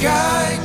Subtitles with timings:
[0.00, 0.60] guide.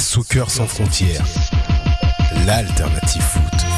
[0.00, 1.24] Soccer sans frontières,
[2.44, 3.71] l'alternative foot.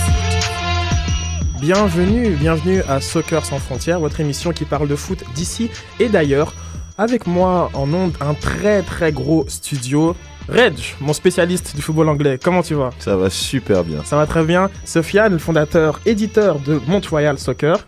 [1.66, 6.52] Bienvenue, bienvenue à Soccer sans frontières, votre émission qui parle de foot d'ici et d'ailleurs.
[6.98, 10.14] Avec moi en ondes, un très très gros studio.
[10.46, 12.90] Reg, mon spécialiste du football anglais, comment tu vas?
[12.98, 14.04] Ça va super bien.
[14.04, 14.68] Ça va très bien.
[14.84, 17.78] Sofiane, le fondateur, éditeur de Montreal Soccer.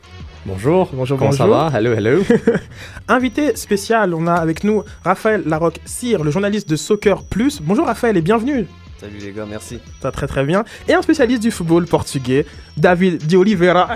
[0.46, 0.88] Bonjour.
[0.94, 1.46] Bonjour, Comment bonjour.
[1.46, 1.78] ça va?
[1.78, 2.22] Hello, hello.
[3.08, 7.60] Invité spécial, on a avec nous Raphaël Larocque Cyr, le journaliste de Soccer Plus.
[7.60, 8.66] Bonjour Raphaël et bienvenue.
[8.98, 9.78] Salut les gars, merci.
[10.00, 10.64] Ça très très bien.
[10.88, 12.46] Et un spécialiste du football portugais,
[12.78, 13.90] David Di Oliveira,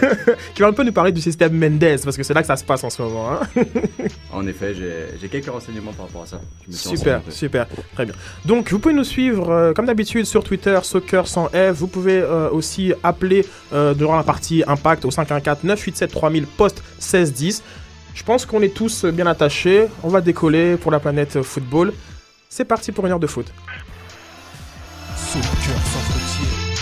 [0.54, 2.56] qui va un peu nous parler du système Mendes, parce que c'est là que ça
[2.56, 3.32] se passe en ce moment.
[3.32, 3.40] hein.
[4.32, 6.40] En effet, j'ai- quelques renseignements par rapport à ça.
[6.70, 8.14] Super, super, très bien.
[8.44, 11.72] Donc, vous pouvez nous suivre euh, comme d'habitude sur Twitter, Soccer sans F.
[11.74, 16.82] Vous pouvez euh, aussi appeler euh, durant la partie Impact au 514 987 3000 post
[16.98, 17.62] 1610.
[18.14, 19.86] Je pense qu'on est tous bien attachés.
[20.02, 21.92] On va décoller pour la planète football.
[22.48, 23.46] C'est parti pour une heure de foot.
[25.30, 26.72] Soccer sans frontières.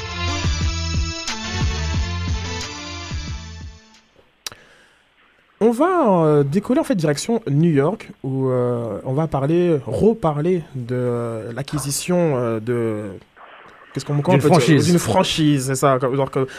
[5.61, 10.63] On va euh, décoller en fait direction New York où euh, on va parler, reparler
[10.75, 13.11] de euh, l'acquisition euh, de
[13.93, 14.41] qu'est-ce qu'on dire?
[14.41, 14.87] franchise.
[14.87, 15.99] D'une franchise, c'est ça.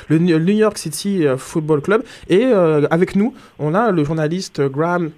[0.08, 5.10] le New York City Football Club et euh, avec nous on a le journaliste Graham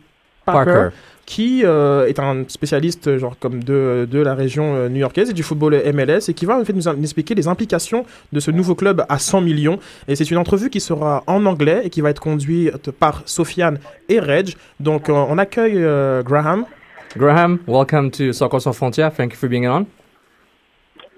[0.46, 0.90] Parker, Parker.
[1.26, 5.34] Qui euh, est un spécialiste euh, genre comme de, de la région euh, new-yorkaise et
[5.34, 8.76] du football MLS et qui va en fait nous, expliquer les implications de ce nouveau
[8.76, 12.10] club à 100 millions et c'est une entrevue qui sera en anglais et qui va
[12.10, 16.66] être conduite par Sofiane et Reg donc euh, on accueille euh, Graham
[17.16, 19.14] Graham, welcome to Soccer Sans Frontières.
[19.14, 19.86] Thank you for being on.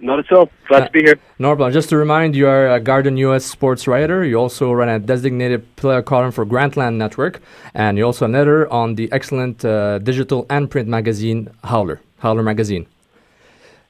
[0.01, 0.49] Not at all.
[0.67, 1.15] Glad Uh, to be here.
[1.39, 1.71] No problem.
[1.71, 4.23] Just to remind, you are a Garden US sports writer.
[4.25, 7.39] You also run a designated player column for Grantland Network,
[7.73, 12.43] and you're also an editor on the excellent uh, digital and print magazine Howler, Howler
[12.43, 12.85] Magazine.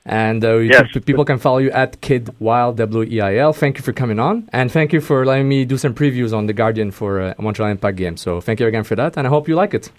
[0.05, 0.91] And uh, Yes.
[0.91, 3.51] can- people can follow you at Kid Wild W E I L.
[3.53, 6.45] Thank you for coming on, and thank you for letting me do some previews on
[6.45, 8.15] the Guardian for uh, Montreal Impact game.
[8.15, 9.89] So thank you again for that, and I hope you like it.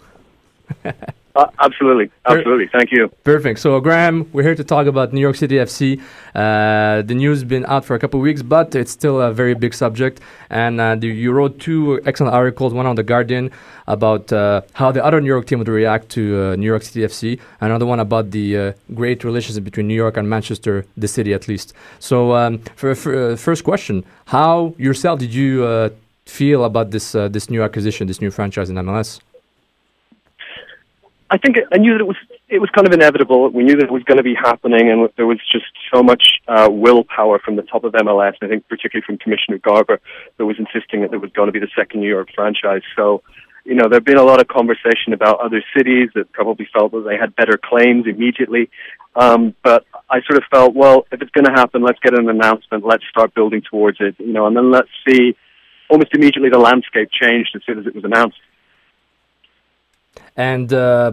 [1.36, 2.10] Uh, absolutely.
[2.24, 2.66] Absolutely.
[2.72, 3.08] Thank you.
[3.22, 3.60] Perfect.
[3.60, 6.00] So, Graham, we're here to talk about New York City FC.
[6.34, 9.32] Uh, the news has been out for a couple of weeks, but it's still a
[9.32, 10.20] very big subject.
[10.48, 13.50] And uh, the, you wrote two excellent articles, one on The Guardian
[13.86, 17.00] about uh, how the other New York team would react to uh, New York City
[17.00, 21.34] FC, another one about the uh, great relationship between New York and Manchester, the city
[21.34, 21.74] at least.
[21.98, 25.90] So, um, for, for uh, first question, how yourself did you uh,
[26.24, 29.20] feel about this, uh, this new acquisition, this new franchise in MLS?
[31.28, 32.16] I think I knew that it was
[32.48, 33.50] it was kind of inevitable.
[33.50, 36.40] We knew that it was going to be happening, and there was just so much
[36.46, 38.34] uh, willpower from the top of MLS.
[38.42, 40.00] I think particularly from Commissioner Garber,
[40.36, 42.82] that was insisting that there was going to be the second New York franchise.
[42.94, 43.22] So,
[43.64, 47.04] you know, there'd been a lot of conversation about other cities that probably felt that
[47.08, 48.70] they had better claims immediately.
[49.16, 52.28] Um, but I sort of felt, well, if it's going to happen, let's get an
[52.28, 52.86] announcement.
[52.86, 55.34] Let's start building towards it, you know, and then let's see.
[55.90, 58.38] Almost immediately, the landscape changed as soon as it was announced.
[60.36, 61.12] And uh,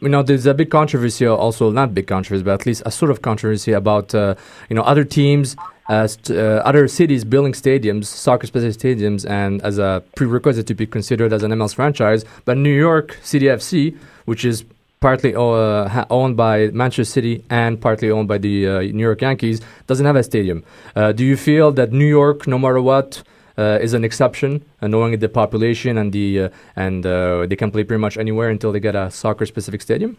[0.00, 3.10] you know, there's a big controversy, also not big controversy, but at least a sort
[3.10, 4.34] of controversy about uh,
[4.68, 5.56] you know other teams,
[5.88, 10.86] uh, st- uh, other cities building stadiums, soccer-specific stadiums, and as a prerequisite to be
[10.86, 12.24] considered as an MLS franchise.
[12.44, 14.64] But New York City FC, which is
[15.00, 19.20] partly uh, ha- owned by Manchester City and partly owned by the uh, New York
[19.22, 20.64] Yankees, doesn't have a stadium.
[20.96, 23.22] Uh, do you feel that New York, no matter what,
[23.56, 27.84] is an exception, uh, knowing the population and the uh, and uh, they can play
[27.84, 30.16] pretty much anywhere until they get a soccer-specific stadium.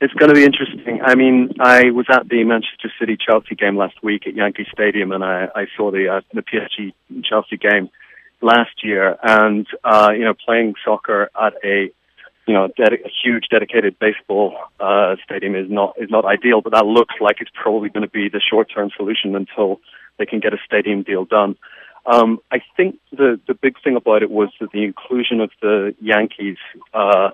[0.00, 1.00] It's going to be interesting.
[1.04, 5.10] I mean, I was at the Manchester City Chelsea game last week at Yankee Stadium,
[5.10, 6.92] and I, I saw the uh, the PSG
[7.24, 7.90] Chelsea game
[8.40, 9.16] last year.
[9.22, 11.90] And uh, you know, playing soccer at a
[12.46, 16.72] you know dedi- a huge dedicated baseball uh, stadium is not is not ideal, but
[16.74, 19.80] that looks like it's probably going to be the short term solution until
[20.18, 21.56] they can get a stadium deal done.
[22.06, 25.94] Um, I think the the big thing about it was that the inclusion of the
[26.00, 26.58] Yankees.
[26.92, 27.30] Uh,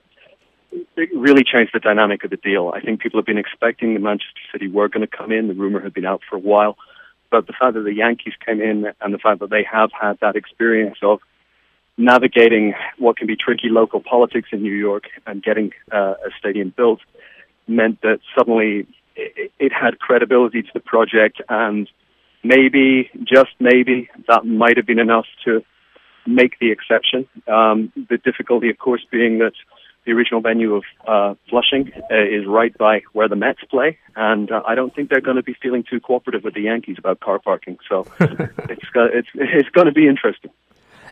[1.14, 2.72] really changed the dynamic of the deal.
[2.74, 5.46] I think people have been expecting that Manchester City were going to come in.
[5.46, 6.76] The rumor had been out for a while.
[7.30, 10.18] But the fact that the Yankees came in and the fact that they have had
[10.20, 11.20] that experience of
[11.96, 16.72] navigating what can be tricky local politics in New York and getting uh, a stadium
[16.76, 17.00] built
[17.66, 18.86] meant that suddenly
[19.16, 21.88] it, it had credibility to the project and
[22.44, 25.64] maybe, just maybe, that might have been enough to
[26.26, 27.26] make the exception.
[27.48, 29.52] Um, the difficulty, of course, being that
[30.04, 34.50] the original venue of uh, Flushing uh, is right by where the Mets play, and
[34.50, 37.20] uh, I don't think they're going to be feeling too cooperative with the Yankees about
[37.20, 37.78] car parking.
[37.88, 40.50] So it's it's it's going to be interesting.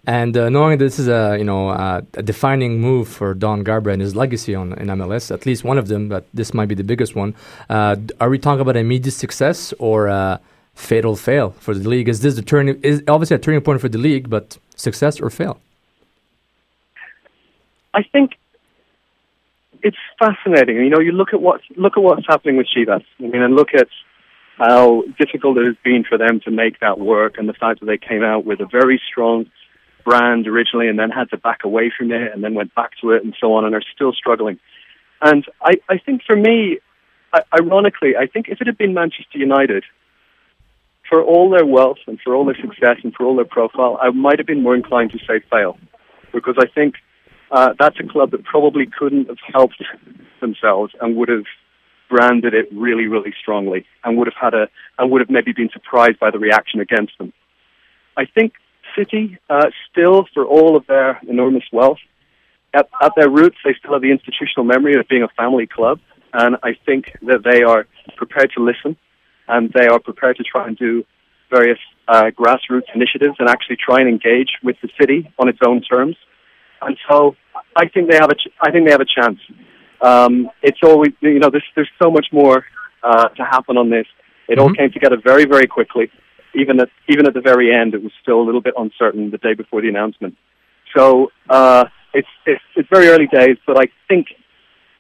[0.05, 3.91] And uh, knowing this is a you know uh, a defining move for Don Garber
[3.91, 6.75] and his legacy on in MLS, at least one of them, but this might be
[6.75, 7.35] the biggest one.
[7.71, 10.09] Uh, are we talking about immediate success or
[10.75, 12.09] fatal fail for the league?
[12.09, 12.81] Is this the turning?
[12.83, 15.61] Is obviously a turning point for the league, but success or fail?
[17.95, 18.33] I think
[19.83, 20.77] it's fascinating.
[20.77, 23.05] You know, you look at what's look at what's happening with Chivas.
[23.19, 23.89] I mean, and look at
[24.59, 27.87] how difficult it has been for them to make that work, and the fact that
[27.87, 29.47] they came out with a very strong
[30.05, 33.11] brand originally, and then had to back away from it, and then went back to
[33.11, 34.59] it, and so on, and are still struggling.
[35.21, 36.79] And I, I think for me,
[37.59, 39.85] ironically, I think if it had been Manchester United,
[41.09, 44.11] for all their wealth and for all their success and for all their profile, I
[44.11, 45.79] might have been more inclined to say fail,
[46.33, 46.95] because I think
[47.51, 49.83] uh, that's a club that probably couldn't have helped
[50.41, 51.45] themselves and would have
[52.09, 54.69] branded it really, really strongly, and would have had a
[54.99, 57.33] and would have maybe been surprised by the reaction against them.
[58.17, 58.53] I think
[58.97, 61.99] City, uh, still for all of their enormous wealth,
[62.75, 66.01] at, at their roots, they still have the institutional memory of being a family club,
[66.33, 68.97] and I think that they are prepared to listen,
[69.49, 71.05] and they are prepared to try and do
[71.51, 71.79] various
[72.09, 76.17] uh, grassroots initiatives and actually try and engage with the city on its own terms.
[76.81, 77.37] And so,
[77.77, 79.39] I think they have a, ch- I think they have a chance.
[80.01, 82.65] Um, it's always, you know, there's there's so much more
[83.03, 84.07] uh, to happen on this.
[84.49, 84.77] It all Mhm.
[84.79, 86.11] came together very, very quickly.
[86.55, 89.39] Even at even at the very end, it was still a little bit uncertain the
[89.39, 90.37] day before the announcement.
[90.97, 94.27] So uh, it's, it's it's very early days, but I think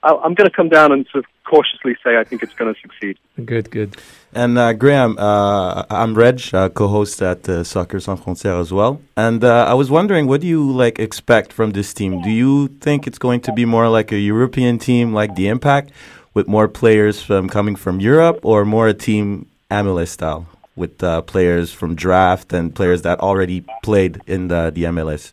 [0.03, 2.81] I'm going to come down and sort of cautiously say I think it's going to
[2.81, 3.19] succeed.
[3.45, 3.97] Good, good.
[4.35, 9.01] And uh, Graham, uh, I'm Reg, uh, co-host at uh, Soccer Sans Frontières as well.
[9.17, 12.23] And uh, I was wondering, what do you like expect from this team?
[12.23, 15.93] Do you think it's going to be more like a European team, like the Impact,
[16.35, 21.21] with more players from coming from Europe, or more a team MLS style with uh,
[21.21, 25.33] players from draft and players that already played in the, the MLS?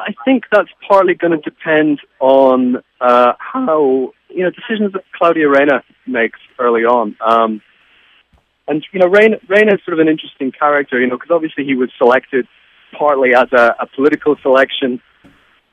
[0.00, 5.48] I think that's partly going to depend on uh, how you know decisions that Claudia
[5.48, 7.16] Reyna makes early on.
[7.20, 7.62] Um,
[8.66, 11.74] and you know, Reyna, is sort of an interesting character, you know, because obviously he
[11.74, 12.46] was selected
[12.96, 15.00] partly as a, a political selection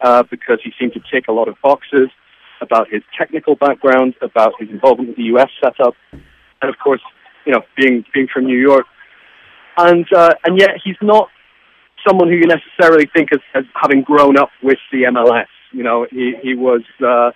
[0.01, 2.09] uh, because he seemed to tick a lot of boxes
[2.61, 5.49] about his technical background, about his involvement with the U.S.
[5.63, 7.01] setup, and of course,
[7.45, 8.85] you know, being being from New York,
[9.77, 11.29] and uh, and yet he's not
[12.05, 15.47] someone who you necessarily think as, as having grown up with the MLS.
[15.71, 17.31] You know, he he was uh,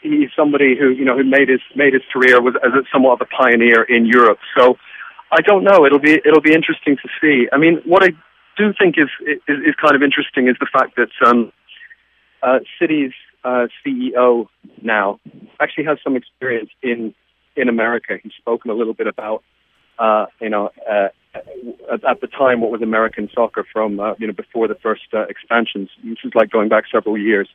[0.00, 3.28] he's somebody who you know who made his made his career was as somewhat of
[3.28, 4.38] a pioneer in Europe.
[4.56, 4.76] So
[5.30, 5.86] I don't know.
[5.86, 7.48] It'll be it'll be interesting to see.
[7.52, 8.10] I mean, what I
[8.56, 11.52] do think is is, is kind of interesting is the fact that um,
[12.42, 13.12] uh, City's
[13.44, 14.46] uh, CEO
[14.82, 15.20] now
[15.60, 17.14] actually has some experience in
[17.56, 18.18] in America.
[18.22, 19.42] He's spoken a little bit about
[19.98, 24.26] uh, you know uh, at, at the time what was American soccer from uh, you
[24.26, 25.90] know before the first uh, expansions.
[26.02, 27.48] This is like going back several years.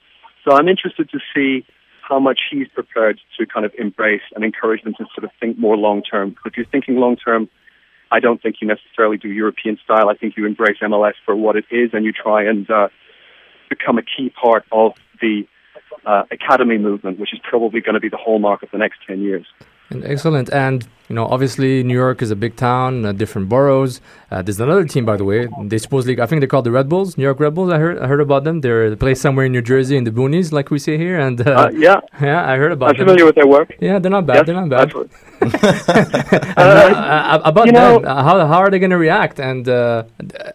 [0.44, 1.66] So I'm interested to see
[2.02, 5.58] how much he's prepared to kind of embrace and encourage them to sort of think
[5.58, 6.38] more long term.
[6.46, 7.50] If you're thinking long term,
[8.12, 10.10] I don't think you necessarily do European style.
[10.10, 12.88] I think you embrace MLS for what it is and you try and uh,
[13.70, 15.46] become a key part of the
[16.06, 19.22] uh, academy movement, which is probably going to be the hallmark of the next 10
[19.22, 19.46] years.
[19.90, 20.50] And excellent.
[20.52, 24.02] And, you know, obviously New York is a big town, uh, different boroughs.
[24.30, 25.48] Uh, there's another team, by the way.
[25.64, 27.72] They supposedly, I think they're called the Red Bulls, New York Red Bulls.
[27.72, 28.60] I heard, I heard about them.
[28.60, 31.18] They're, they play somewhere in New Jersey in the boonies, like we say here.
[31.18, 33.06] And, uh, Uh, yeah, yeah, I heard about I'm them.
[33.08, 33.74] familiar with their work.
[33.80, 34.36] Yeah, they're not bad.
[34.36, 34.92] Yes, they're not bad.
[36.58, 39.40] Uh, uh, about you know- them, how, how are they going to react?
[39.40, 40.04] And uh,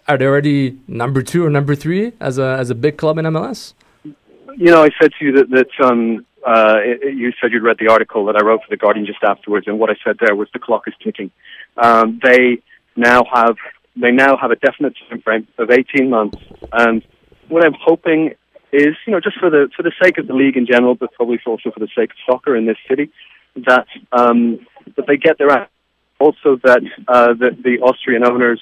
[0.08, 3.24] are they already number two or number three as a, as a big club in
[3.26, 3.72] MLS?
[4.04, 7.88] You know, I said to you that, that um, uh, you said you'd read the
[7.88, 10.48] article that I wrote for The Guardian just afterwards, and what I said there was
[10.52, 11.30] the clock is ticking.
[11.76, 12.58] Um, they
[12.96, 13.56] now have
[13.94, 16.38] they now have a definite time frame of 18 months,
[16.72, 17.04] and
[17.48, 18.34] what I'm hoping
[18.72, 21.12] is, you know, just for the for the sake of the league in general, but
[21.12, 23.10] probably also for the sake of soccer in this city,
[23.54, 25.70] that um, that they get their act.
[26.18, 28.60] Also, that uh, that the Austrian owners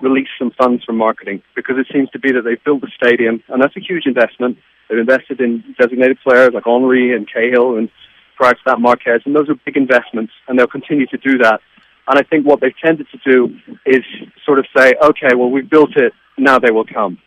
[0.00, 3.42] release some funds for marketing because it seems to be that they've built the stadium,
[3.48, 4.58] and that's a huge investment.
[4.88, 7.88] They've invested in designated players like Henri and Cahill, and
[8.36, 11.60] prior to that Marquez, and those are big investments, and they'll continue to do that.
[12.08, 14.04] And I think what they've tended to do is
[14.44, 17.18] sort of say, okay, well we've built it, now they will come,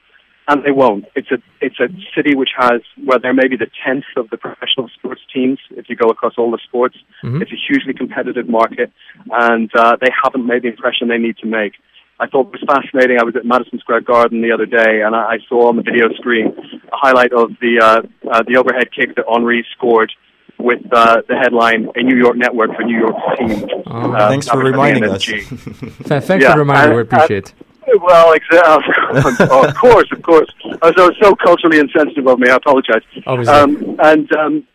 [0.47, 1.05] and they won't.
[1.15, 4.37] It's a it's a city which has where there may be the tenth of the
[4.37, 6.95] professional sports teams if you go across all the sports.
[7.23, 7.41] Mhm.
[7.41, 8.91] It's a hugely competitive market,
[9.31, 11.73] and uh, they haven't made the impression they need to make.
[12.19, 13.17] I thought was fascinating.
[13.19, 15.83] I was at Madison Square Garden the other day, and I, I saw on the
[15.83, 16.47] video screen
[16.91, 20.11] a highlight of the uh, uh, the overhead kick that Henri scored
[20.57, 24.47] with uh, the headline "A New York Network for New York Team." Oh, Uh, Thanks
[24.49, 25.23] for that was at the reminding us.
[25.25, 26.23] NSG.
[26.25, 26.95] Thanks Yeah, for reminding.
[26.97, 27.53] we appreciate.
[27.87, 28.01] it.
[28.01, 29.47] Well, exactly.
[29.49, 30.49] oh, of course, of course.
[30.81, 32.49] Uh, so so culturally insensitive of me.
[32.49, 33.01] I apologize.
[33.25, 33.53] Obviously.
[33.55, 34.67] Um, and um,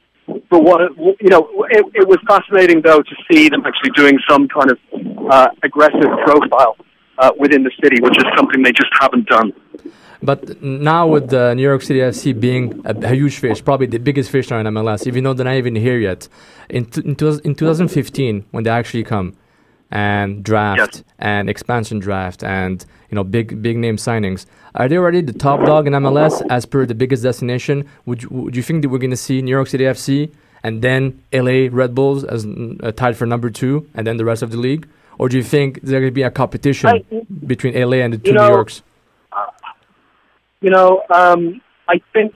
[0.50, 4.48] but what you know, it, it was fascinating though to see them actually doing some
[4.48, 4.78] kind of
[5.30, 6.76] uh, aggressive profile
[7.18, 9.52] uh, within the city, which is something they just haven't done.
[10.22, 13.98] But now with the New York City FC being a, a huge fish, probably the
[13.98, 16.28] biggest fish now in MLS, even though they're not even here yet,
[16.70, 19.36] in, t- in, two- in 2015 when they actually come
[19.90, 21.04] and draft Yes.
[21.18, 25.64] and expansion draft and you know big big name signings, are they already the top
[25.66, 27.86] dog in MLS as per the biggest destination?
[28.06, 30.80] Would you, would you think that we're going to see New York City FC and
[30.80, 34.50] then LA Red Bulls as uh, tied for number two, and then the rest of
[34.50, 34.88] the league?
[35.18, 38.32] Or do you think there could be a competition I- between LA and the two
[38.32, 38.82] know, New Yorks?
[40.60, 42.34] You know, um, I think,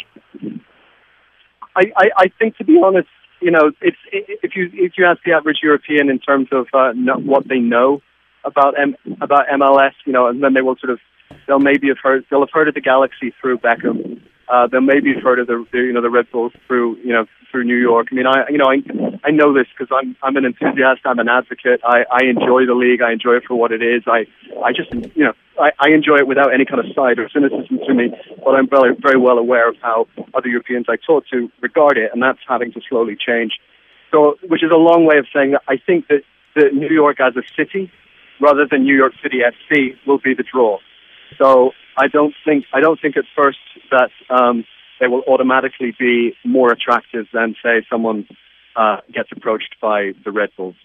[1.75, 3.09] I, I, I think to be honest,
[3.41, 6.93] you know, it's if you if you ask the average European in terms of uh,
[6.93, 8.03] what they know
[8.45, 10.99] about M, about MLS, you know, and then they will sort of
[11.47, 14.21] they'll maybe have heard they'll have heard of the Galaxy through Beckham.
[14.51, 17.13] Uh, they'll maybe have heard of the, the you know the Red Bulls through you
[17.13, 18.09] know through New York.
[18.11, 18.83] I mean, I you know I
[19.25, 21.03] I know this because I'm I'm an enthusiast.
[21.05, 21.81] I'm an advocate.
[21.85, 23.03] I I enjoy the league.
[23.03, 24.03] I enjoy it for what it is.
[24.07, 24.27] I
[24.65, 27.79] I just you know I, I enjoy it without any kind of side or cynicism
[27.87, 28.11] to me.
[28.45, 32.11] But I'm very very well aware of how other Europeans I talk to regard it,
[32.13, 33.53] and that's having to slowly change.
[34.11, 36.23] So, which is a long way of saying that I think that
[36.55, 37.91] that New York as a city,
[38.41, 40.79] rather than New York City FC, will be the draw.
[41.37, 43.59] So I don't think I don't think at first
[43.91, 44.65] that um,
[45.01, 48.27] they will automatically be more attractive than say someone
[48.77, 50.77] uh, gets approached by the Red Bulls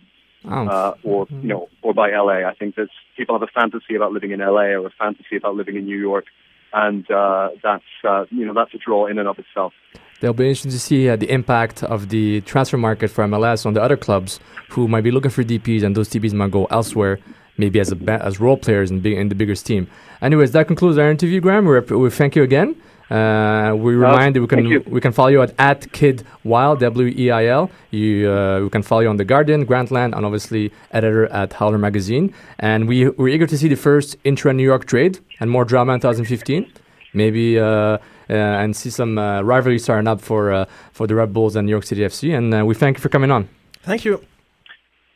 [0.46, 2.48] Oh, uh, or you know or by LA.
[2.48, 5.56] I think that people have a fantasy about living in LA or a fantasy about
[5.56, 6.26] living in New York,
[6.74, 9.72] and uh, that's uh, you know that's a draw in and of itself.
[10.20, 13.74] They'll be interesting to see uh, the impact of the transfer market for MLS on
[13.74, 17.20] the other clubs who might be looking for DPs, and those DPs might go elsewhere,
[17.58, 19.88] maybe as a ba- as role players in, big, in the bigger team.
[20.22, 21.66] Anyways, that concludes our interview, Graham.
[21.66, 22.76] We, we thank you again.
[23.12, 24.84] Uh, we remind that we can you.
[24.88, 27.70] we can follow you at, at Kid Wild W E I L.
[27.92, 31.78] You uh, we can follow you on the Guardian, Grantland, and obviously editor at Howler
[31.78, 32.34] Magazine.
[32.60, 35.94] And we we're eager to see the first intra New York trade and more drama
[35.94, 36.72] in 2015.
[37.14, 37.98] Maybe uh, uh,
[38.34, 41.72] and see some uh, rivalry starting up for uh, for the Red Bulls and New
[41.72, 42.36] York City FC.
[42.36, 43.50] And uh, we thank you for coming on.
[43.84, 44.24] Thank you.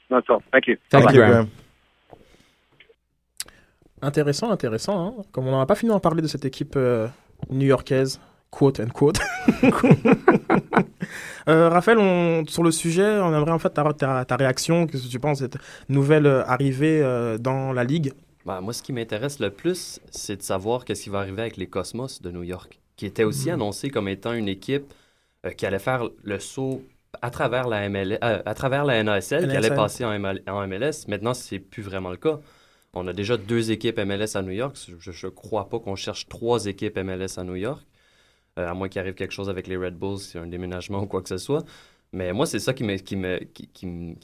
[0.10, 0.44] That's all.
[0.52, 0.78] Thank you.
[0.92, 1.46] Thank Thank you, you, Graham.
[1.46, 1.52] Graham.
[4.02, 5.08] Intéressant, intéressant.
[5.20, 5.24] hein.
[5.32, 7.08] Comme on n'en a pas fini d'en parler de cette équipe euh,
[7.50, 8.20] new-yorkaise,
[8.52, 9.20] quote and quote.
[11.50, 14.86] Euh, Raphaël, on- sur le sujet, on aimerait en fait ta, ta, ta réaction.
[14.86, 18.12] Qu'est-ce que tu penses de cette nouvelle euh, arrivée euh, dans la ligue?
[18.46, 21.56] Ben, moi, ce qui m'intéresse le plus, c'est de savoir qu'est-ce qui va arriver avec
[21.56, 24.94] les Cosmos de New York, qui était aussi annoncé comme étant une équipe
[25.56, 26.82] qui allait faire le saut
[27.22, 31.08] à travers la ML, à travers la NASL, qui allait passer en, ML en MLS.
[31.08, 32.40] Maintenant, c'est plus vraiment le cas.
[32.98, 34.76] On a déjà deux équipes MLS à New York.
[35.00, 37.82] Je ne crois pas qu'on cherche trois équipes MLS à New York,
[38.60, 41.06] euh, à moins qu'il arrive quelque chose avec les Red Bulls, c'est un déménagement ou
[41.08, 41.64] quoi que ce soit.
[42.14, 42.84] Mais moi, c'est ça qui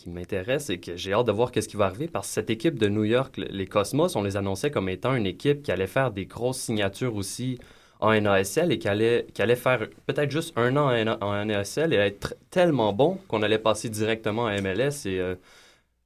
[0.08, 2.80] m'intéresse et que j'ai hâte de voir qu'est-ce qui va arriver parce que cette équipe
[2.80, 5.88] de New York, le- les Cosmos, on les annonçait comme étant une équipe qui allait
[5.88, 7.60] faire des grosses signatures aussi
[8.00, 9.26] en NASL et qui allait,
[9.56, 14.46] faire peut-être juste un an en NASL et être tellement bon qu'on allait passer directement
[14.48, 15.06] à MLS.
[15.06, 15.36] Et, euh,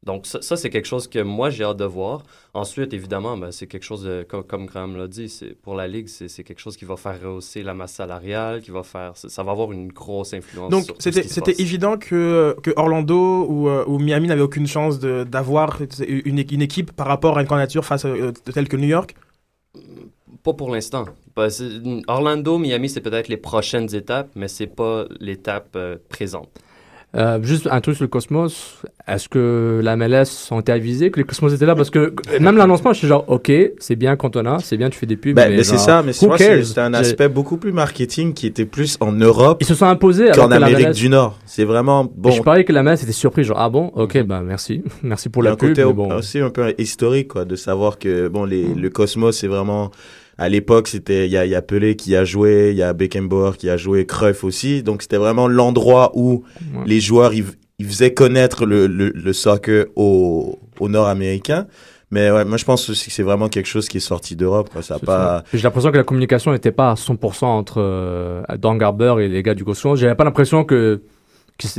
[0.07, 2.23] donc, ça, ça, c'est quelque chose que moi, j'ai hâte de voir.
[2.53, 5.85] Ensuite, évidemment, ben, c'est quelque chose, de, comme, comme Graham l'a dit, c'est, pour la
[5.85, 9.11] Ligue, c'est, quelque chose qui va faire rehausser la masse salariale, qui va faire...
[9.15, 13.99] Ça, va avoir une grosse influence Donc c'était évident que, que Orlando ou, euh, ou
[13.99, 18.31] Miami n'avaient aucune chance d'avoir une, une équipe par rapport à une candidature face euh,
[18.31, 19.13] telle que New York?
[20.41, 21.03] Pas pour l'instant.
[22.07, 26.49] Orlando, Miami, c'est peut-être les prochaines étapes, mais c'est pas l'étape euh, présente.
[27.17, 28.81] Euh, juste un truc sur le Cosmos.
[29.07, 31.73] Est-ce que la MLS ont été avisés que les Cosmos étaient là?
[31.75, 35.05] Parce que même l'annoncement, je suis genre, ok, c'est bien Cantona, c'est bien, tu fais
[35.07, 35.33] des pubs.
[35.33, 38.97] Ben, mais mais c'est ça, mais c'est un aspect beaucoup plus marketing qui était plus
[38.99, 41.39] en Europe Ils se sont imposés qu'en Amérique MLS du Nord.
[41.45, 42.31] C'est vraiment bon.
[42.31, 45.41] Je parie que la MLS était surpris, genre, ah bon, ok, bah merci, merci pour
[45.41, 45.69] la un pub.
[45.69, 46.13] côté mais au- bon.
[46.13, 49.91] aussi un peu historique, quoi, de savoir que bon, les, le Cosmos, c'est vraiment
[50.37, 52.83] à l'époque, c'était il y a, il y a Pelé qui a joué, il y
[52.83, 54.83] a Beckenbauer qui a joué, Cruyff aussi.
[54.83, 56.43] Donc c'était vraiment l'endroit où
[56.75, 56.83] Ouais.
[56.85, 57.45] les joueurs ils,
[57.79, 61.65] ils faisaient connaître le, le, le soccer au, au Nord-américain.
[62.09, 64.69] Mais ouais, moi je pense aussi que c'est vraiment quelque chose qui est sorti d'Europe.
[64.71, 64.81] quoi.
[64.81, 65.43] Ça pas.
[65.53, 69.43] J'ai l'impression que la communication n'était pas à 100% entre euh, Dan Garber et les
[69.43, 69.99] gars du Cosmos.
[69.99, 71.01] J'avais pas l'impression que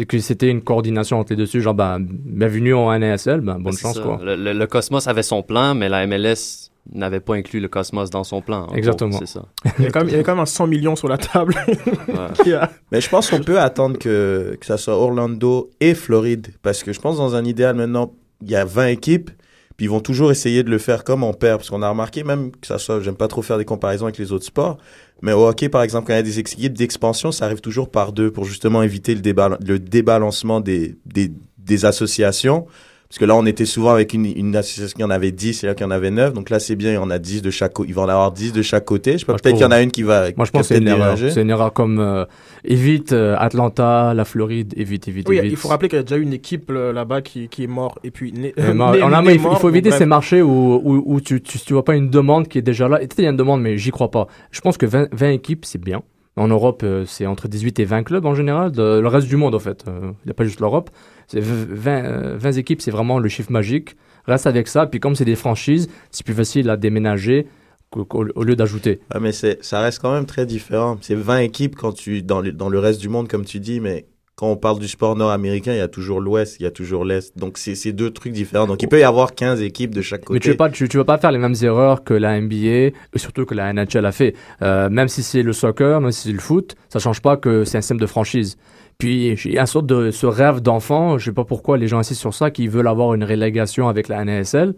[0.09, 1.45] que c'était une coordination entre les deux.
[1.45, 4.03] dessus Genre, bah, bienvenue en NASL, bah, bonne C'est chance, ça.
[4.03, 4.19] quoi.
[4.23, 8.11] Le, le- le Cosmos avait son plan, mais la MLS n'avait pas inclus le Cosmos
[8.11, 8.63] dans son plan.
[8.63, 9.19] en gros, Exactement.
[9.19, 9.45] C'est ça.
[9.79, 11.19] Il y, a quand même, il y a quand même un 100 millions sur la
[11.19, 11.55] table.
[12.09, 12.15] Ouais.
[12.43, 16.49] qui a- Mais je pense qu'on peut attendre que, que ça soit Orlando et Floride.
[16.63, 19.31] Parce que je pense dans un idéal maintenant, il y a 20 équipes.
[19.77, 21.59] Puis ils vont toujours essayer de le faire comme on perd.
[21.59, 24.19] Parce qu'on a remarqué même que ça soit, j'aime pas trop faire des comparaisons avec
[24.19, 24.79] les autres sports.
[25.23, 27.91] Mais au hockey, par exemple, quand il y a des équipes d'expansion, ça arrive toujours
[27.91, 32.67] par deux pour justement éviter le, déba- le débalancement des, des, des associations.
[33.09, 35.67] Parce que là, on était souvent avec une, une association qui en avait 10 et
[35.69, 36.35] là qui en avait 9.
[36.35, 37.89] Donc là, c'est bien, il y en a 10 de chaque côté.
[37.89, 39.13] Il va en avoir 10 de chaque côté.
[39.13, 40.27] Je sais pas, peut-être qu'il y en a une qui va.
[40.37, 41.17] Moi, je pense que c'est une erreur.
[41.17, 42.27] C'est une erreur comme euh,
[42.65, 45.53] évite euh, Atlanta, la Floride, évite, évite, Oui, évite.
[45.53, 47.99] il faut rappeler qu'il y a déjà une équipe euh, là-bas qui, qui est morte
[48.05, 50.05] et puis né- Euh, né- on a- né il, faut, il mort, faut éviter ces
[50.07, 52.99] marchés où, où, où tu, tu, tu vois pas une demande qui est déjà là.
[53.01, 54.27] Et peut-être il y a une demande, mais j'y crois pas.
[54.51, 56.03] Je pense que 20, 20 équipes, c'est bien.
[56.39, 58.73] En Europe, euh, c'est entre 18 et 20 clubs en général.
[58.77, 59.85] Le reste du monde, en fait.
[59.89, 60.91] Euh, Il n'y a pas juste l'Europe.
[61.27, 63.97] C'est v- 20, euh, 20 équipes, c'est vraiment le chiffre magique.
[64.27, 64.87] Reste avec ça.
[64.87, 67.47] Puis comme c'est des franchises, c'est plus facile à déménager
[67.93, 69.01] au lieu d'ajouter.
[69.15, 70.99] Ouais, mais ça reste quand même très différent.
[71.01, 73.81] C'est 20 équipes quand tu, dans le, dans le reste du monde, comme tu dis,
[73.81, 74.07] mais
[74.39, 77.05] quand on parle du sport nord-américain, il y a toujours l'Ouest, il y a toujours
[77.05, 77.37] l'Est.
[77.37, 78.69] Donc, c'est, deux trucs différents.
[78.69, 80.35] Donc, il peut y avoir 15 équipes de chaque côté.
[80.35, 82.41] Mais tu ne veux, pas- tu, tu veux pas faire les mêmes erreurs que la
[82.41, 84.37] NBA et surtout que la NHL a fait.
[84.63, 87.65] Euh, même si c'est le soccer, même si c'est le foot, ça change pas que
[87.65, 88.57] c'est un système de franchise.
[88.97, 91.89] Puis il y a une sorte de ce rêve d'enfant, je sais pas pourquoi les
[91.89, 94.75] gens insistent sur ça, qui veulent avoir une relégation avec la NASL.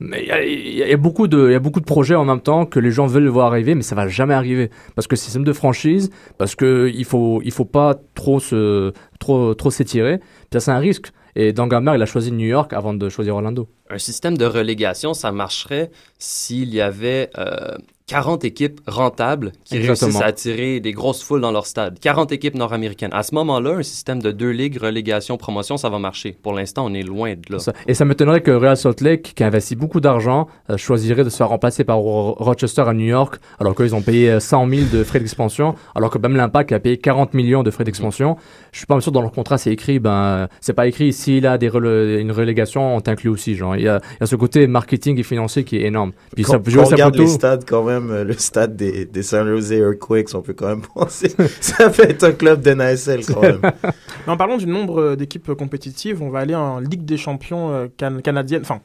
[0.00, 2.80] Mais il y a, beaucoup de, y a beaucoup de projets en même temps que
[2.80, 5.52] les gens veulent voir arriver, mais ça va jamais arriver parce que un système de
[5.52, 10.20] franchise, parce que il faut, il faut pas trop se, trop, trop s'étirer.
[10.50, 11.12] C'est un risque.
[11.36, 13.68] Et Dangamer, il a choisi New York avant de choisir Orlando.
[13.90, 17.76] Un système de relégation, ça marcherait s'il y avait euh,
[18.10, 20.08] 40 équipes rentables qui Exactement.
[20.08, 22.00] réussissent à attirer des grosses foules dans leur stade.
[22.00, 23.10] 40 équipes nord-américaines.
[23.12, 26.36] À ce moment-là, un système de deux ligues, relégation, promotion, ça va marcher.
[26.42, 27.60] Pour l'instant, on est loin de là.
[27.60, 31.30] Ça- Et ça m'étonnerait que Real Salt Lake, qui investit beaucoup d'argent, euh, choisirait de
[31.30, 34.68] se faire remplacer par Ro- Rochester à New York, alors qu'ils ont payé euh, 100
[34.68, 38.36] 000 de frais d'expansion, alors que même l'Impact a payé 40 millions de frais d'expansion.
[38.72, 41.46] Je suis pas sûr dans leur contrat c'est écrit, ben euh, c'est pas écrit s'il
[41.46, 43.54] a des rele- une relégation, on t'inclut aussi.
[43.54, 46.10] Genre, il y a, il y a ce côté marketing et financier qui est énorme.
[46.34, 49.22] Puis Quand, ça, quand on regarde les stades, quand même, euh, le stade des, des
[49.22, 51.30] San Jose Earthquakes, on peut quand même penser.
[51.60, 53.60] ça peut être un club de NASL quand même.
[54.26, 57.88] Mais en parlant du nombre d'équipes compétitives, on va aller en Ligue des champions euh,
[57.98, 58.62] can- canadienne.
[58.62, 58.80] Enfin,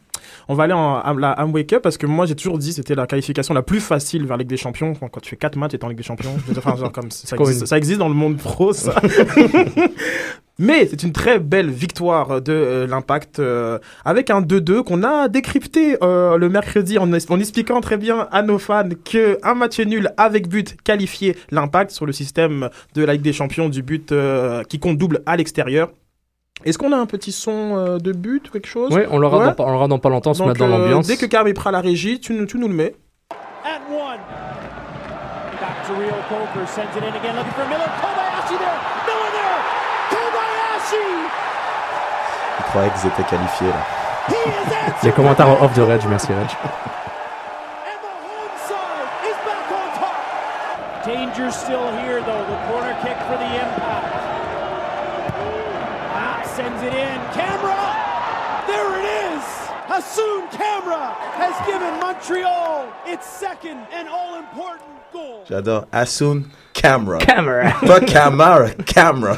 [0.48, 2.96] on va aller en à la Amway Cup parce que moi j'ai toujours dit c'était
[2.96, 4.94] la qualification la plus facile vers Ligue des champions.
[4.94, 7.12] Quand, quand tu fais 4 matchs et t'es en Ligue des champions, enfin, genre, comme
[7.12, 8.96] ça, existe, une- ça existe dans le monde pro, ça.
[10.58, 15.28] Mais c'est une très belle victoire de euh, l'Impact euh, avec un 2-2 qu'on a
[15.28, 20.10] décrypté euh, le mercredi en, expliquant très bien à nos fans que un match nul
[20.16, 24.14] avec but qualifiait l'Impact sur le système de la Ligue des Champions du but
[24.70, 25.90] qui compte double à l'extérieur.
[26.64, 29.38] Est-ce qu'on a un petit son euh, de but ou quelque chose Oui, on l'aura
[29.40, 29.46] Ouais.
[29.48, 31.08] dans, pas- on l'aura dans pas longtemps, Donc, dans euh, l'ambiance.
[31.08, 32.96] dès que prêt à la régie, tu, nous- tu nous le mets.
[33.66, 34.20] and one.
[35.60, 37.90] Back to Rio Coker, sends it in again, looking for Miller.
[38.02, 39.60] Kobayashi there, Miller there,
[40.12, 41.06] Kobayashi.
[42.58, 43.84] Je croyais qu'ils étaient qualifiés là.
[45.04, 46.40] Les commentaires en off de Reg, merci Reg.
[46.40, 46.48] And
[48.02, 51.06] the home side is back on top.
[51.06, 52.46] Danger still here, though.
[52.50, 54.14] The corner kick for the impact.
[56.18, 57.20] Ah, sends it in.
[57.34, 57.78] Camera.
[58.68, 59.44] There it is.
[59.85, 59.85] Hassoun Camera has given Montreal its second and all-important goal.
[65.50, 65.86] J'adore.
[65.92, 67.18] Asun Camera.
[67.20, 67.72] Camera.
[67.86, 69.36] Pas Camara, Camera.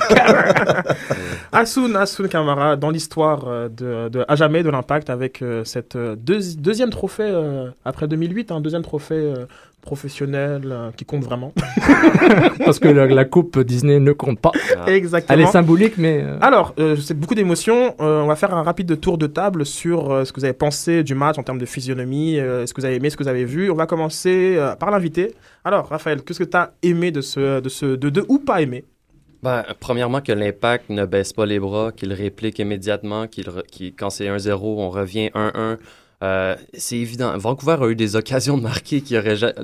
[1.52, 5.96] Asun, Asun Kamara dans l'histoire euh, de, de à jamais de l'Impact avec euh, cette
[5.96, 9.46] euh, deuxi- deuxième trophée euh, après 2008, un deuxième trophée euh,
[9.88, 11.54] professionnel euh, qui compte vraiment.
[12.66, 14.52] Parce que la, la coupe Disney ne compte pas.
[14.86, 15.48] Elle Exactement.
[15.48, 16.22] est symbolique, mais.
[16.24, 17.96] euh, Alors, euh, c'est beaucoup d'émotions.
[18.00, 20.54] Euh, on va faire un rapide tour de table sur euh, ce que vous avez
[20.54, 23.24] pensé du match en termes de physionomie, euh, ce que vous avez aimé, ce que
[23.24, 23.72] vous avez vu.
[23.72, 25.34] On va commencer euh, par l'invité.
[25.64, 28.62] Alors, Raphaël, qu'est-ce que tu as aimé de ce de ce de deux ou pas
[28.62, 28.84] aimé?
[29.44, 33.94] Ben, premièrement, que l'impact ne baisse pas les bras, qu'il réplique immédiatement, qu'il re- qu'il-
[33.96, 35.78] quand c'est 1-0, on revient 1-1.
[36.24, 37.38] Euh, c'est évident.
[37.38, 39.16] Vancouver a eu des occasions de marquer qui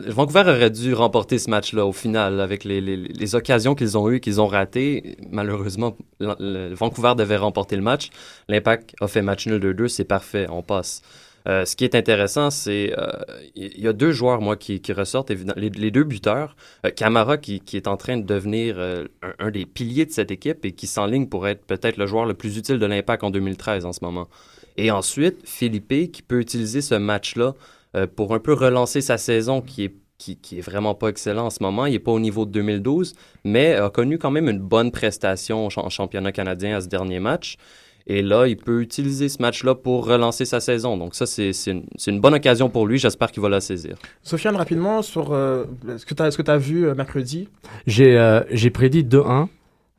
[0.07, 4.39] Vancouver aurait dû remporter ce match-là au final avec les, occasions qu'ils ont eues, qu'ils
[4.39, 5.17] ont ratées.
[5.31, 8.09] Malheureusement, Vancouver devait remporter le match.
[8.47, 11.01] L'impact a fait match nul 2-2, c'est parfait, on passe.
[11.47, 13.11] Euh, ce qui est intéressant, c'est euh,
[13.55, 16.55] y a deux joueurs moi qui, ressortent les, deux buteurs.
[16.85, 20.11] Euh, Camara qui, qui est en train de devenir euh, un, un des piliers de
[20.11, 23.23] cette équipe et qui s'enligne pour être peut-être le joueur le plus utile de l'Impact
[23.23, 24.29] en 2013 en ce moment.
[24.77, 27.53] Et ensuite, Philippe qui peut utiliser ce match-là
[27.95, 31.47] euh, pour un peu relancer sa saison qui est qui, qui est vraiment pas excellent
[31.47, 31.85] en ce moment.
[31.85, 35.67] Il n'est pas au niveau de 2012, mais a connu quand même une bonne prestation
[35.75, 37.57] en championnat canadien à ce dernier match.
[38.05, 40.97] Et là, il peut utiliser ce match-là pour relancer sa saison.
[40.97, 42.97] Donc ça, c'est une, bonne occasion pour lui.
[42.97, 43.95] J'espère qu'il va la saisir.
[44.23, 45.65] Sofiane, rapidement, sur euh,
[45.97, 47.47] ce que tu as, vu euh, mercredi?
[47.87, 49.47] J'ai euh, j'ai prédit 2-1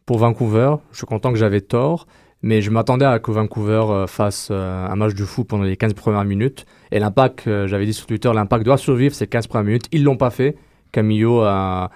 [0.04, 0.76] pour Vancouver.
[0.92, 2.06] Je suis content que j'avais tort,
[2.44, 5.78] mais je m'attendais à que Vancouver euh, fasse euh, un match de fou pendant les
[5.78, 6.66] 15 premières minutes.
[6.92, 9.86] Et l'impact, euh, j'avais dit sur Twitter, l'impact doit survivre ces 15 premières minutes.
[9.92, 10.54] Ils l'ont pas fait.
[10.92, 11.90] Camillo a,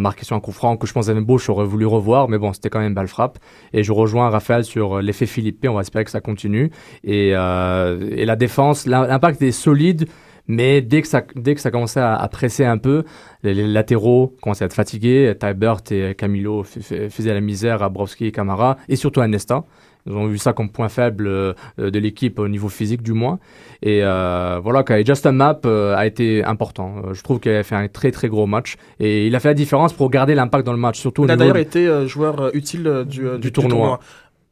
[0.00, 2.52] marqué sur un coup franc que je pense que Bosch aurait voulu revoir, mais bon,
[2.52, 3.38] c'était quand même une balle frappe.
[3.72, 6.70] Et je rejoins Raphaël sur l'effet Philippe, on va espérer que ça continue.
[7.04, 10.08] Et, la défense, l'im- l'impact est solide,
[10.48, 13.04] mais dès que ça, dès que ça commençait à, à presser un peu,
[13.42, 15.34] les, les latéraux commençaient à être fatigués.
[15.38, 19.64] Tybert et Camilo faisaient la misère à Browski et Camara, et surtout à Nesta.
[20.04, 23.38] Ils ont vu ça comme point faible euh, de l'équipe au niveau physique du moins.
[23.82, 24.98] Et euh, voilà, quoi.
[24.98, 26.96] Et Justin Map euh, a été important.
[27.06, 28.74] Euh, je trouve qu'il a fait un très très gros match.
[28.98, 31.30] Et il a fait la différence pour garder l'impact dans le match, surtout au Il
[31.30, 34.00] a d'ailleurs de- été euh, joueur euh, utile euh, du, Du tournoi.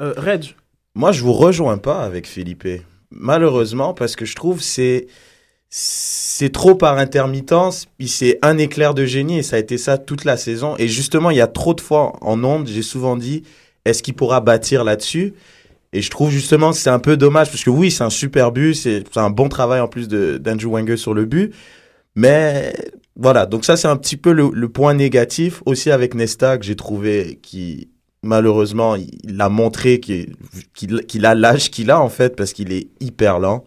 [0.00, 0.55] Euh, Reg,
[0.94, 2.68] Moi, je vous rejoins pas avec Philippe.
[3.11, 5.09] Malheureusement, parce que je trouve c'est
[5.70, 9.98] c'est trop par intermittence, puis c'est un éclair de génie et ça a été ça
[9.98, 10.74] toute la saison.
[10.78, 13.44] Et justement, il y a trop de fois en ondes, j'ai souvent dit,
[13.85, 15.35] est-ce qu'il pourra bâtir là-dessus?
[15.92, 18.50] Et je trouve justement que c'est un peu dommage parce que oui, c'est un super
[18.50, 21.54] but, c'est un bon travail en plus d'Andrew Wenger sur le but,
[22.16, 22.72] mais
[23.16, 23.46] voilà.
[23.46, 27.38] Donc ça, c'est un petit peu le, point négatif aussi avec Nesta que j'ai trouvé
[27.42, 27.88] qui
[28.22, 33.38] malheureusement, il a montré qu'il a l'âge qu'il a en fait parce qu'il est hyper
[33.38, 33.64] lent.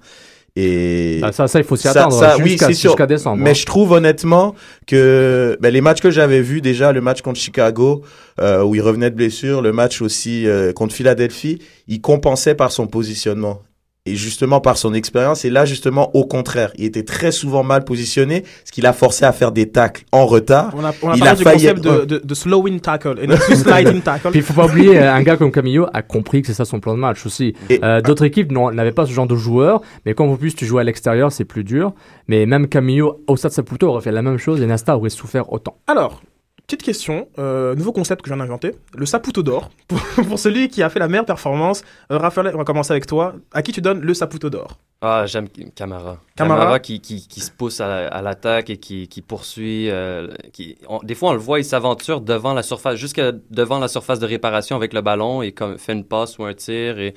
[0.56, 3.42] Et Bah, ça, ça, il faut s'y attendre ça, jusqu'à décembre.
[3.42, 3.54] mais hein.
[3.54, 4.54] je trouve honnêtement
[4.86, 8.04] que ben, les matchs que j'avais vus déjà, le match contre Chicago
[8.40, 12.72] euh, où il revenait de blessure, le match aussi euh, contre Philadelphie, il compensait par
[12.72, 13.62] son positionnement
[14.06, 15.46] et justement par son expérience.
[15.46, 19.24] Et là justement au contraire, il était très souvent mal positionné, ce qui l'a forcé
[19.26, 20.74] à faire des tacles en retard.
[20.78, 22.80] on a, on a Il parlé a du failli concept de, être- de, de slowing
[22.80, 24.30] tackle et non plus sliding tackle.
[24.32, 26.66] Puis il faut pas oublier, euh, un gars comme Camillo a compris que c'est ça
[26.66, 27.54] son plan de match aussi.
[27.72, 30.80] Euh, D'autres équipes n'avaient pas ce genre de joueur, mais quand en plus tu joues
[30.80, 31.94] à l'extérieur, c'est plus dur.
[32.28, 35.52] Mais même Camillo, au stade Saputo, aurait fait la même chose et Nasta aurait souffert
[35.54, 35.78] autant.
[35.88, 36.22] Alors,
[36.68, 39.70] petite question, euh, nouveau concept que je viens d'inventer, le Saputo d'or.
[39.88, 43.06] Pour, pour celui qui a fait la meilleure performance, euh, Raphaël, on va commencer avec
[43.06, 43.36] toi.
[43.52, 44.78] À qui tu donnes le Saputo d'or?
[45.02, 46.20] Ah, j'aime Camara.
[46.36, 46.60] Camara?
[46.62, 49.90] Camara, qui, qui, qui se pousse à, l'attaque et qui, qui poursuit.
[49.90, 53.80] euh, qui, on- des fois, on le voit, il s'aventure devant la surface, jusqu'à devant
[53.80, 57.00] la surface de réparation avec le ballon et comme, fait une passe ou un tir.
[57.00, 57.14] Et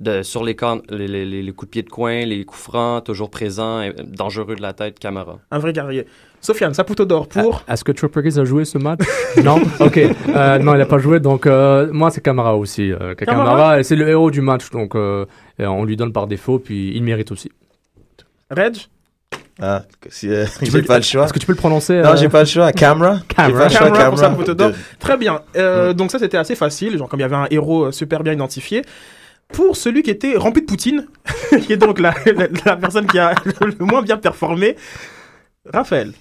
[0.00, 2.60] de, sur les, cornes- les, les, les- les coups de pied de coin, les coups
[2.62, 5.38] francs, toujours présents, et dangereux de la tête, Camara.
[5.50, 6.06] Un vrai guerrier.
[6.40, 7.64] Sofiane, Saputo d'or pour?
[7.66, 9.00] Ah, Est-ce que Trey Perkins a joué ce match?
[9.44, 9.60] Non?
[9.80, 9.98] Ok.
[9.98, 12.92] Euh, non, il n'a pas joué, donc euh, moi c'est Camara aussi.
[12.92, 13.44] Euh, Camara?
[13.44, 15.26] Camara, c'est le héros du match, donc euh,
[15.58, 17.50] on lui donne par défaut, puis il mérite aussi.
[18.50, 18.76] Reg?
[19.60, 21.24] Ah, si, euh, j'ai pas le choix.
[21.24, 22.70] Est-ce que tu peux le prononcer Non, euh, j'ai pas le choix.
[22.72, 23.18] Camera.
[23.28, 23.64] Camera.
[23.64, 24.16] pas Camera pour Camera.
[24.16, 24.70] Saputo d'or.
[24.70, 25.40] De- Très bien.
[25.56, 28.22] Euh, Donc ça, c'était assez facile, genre comme il y avait un héros euh, super
[28.22, 28.82] bien identifié.
[29.52, 31.06] Pour celui qui était rempli de Poutine,
[31.66, 34.76] qui est donc la, la, la personne qui a le moins bien performé,
[35.72, 36.12] Raphaël.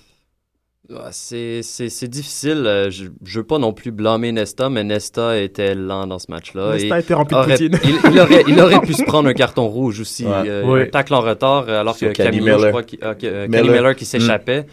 [0.96, 2.64] Ah, C'est difficile.
[2.66, 6.28] euh, Je, je veux pas non plus blâmer Nesta, mais Nesta était lent dans ce
[6.32, 6.74] match-là.
[6.74, 7.80] Nesta et était rempli de aurait- Poutine.
[7.84, 10.26] il, il aurait, il aurait pu se prendre un carton rouge aussi.
[10.26, 10.32] Ouais.
[10.48, 10.82] euh, Oui.
[10.84, 12.70] Un tacle en retard, euh, alors que Kenny Camillo, je Miller.
[12.70, 13.66] crois, qui, euh, euh, Miller.
[13.76, 14.66] Miller qui s'échappait.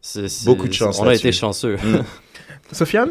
[0.00, 1.76] C'est- c'est- Beaucoup de chance On a été chanceux.
[1.76, 2.04] Mm.
[2.72, 3.10] Sofiane?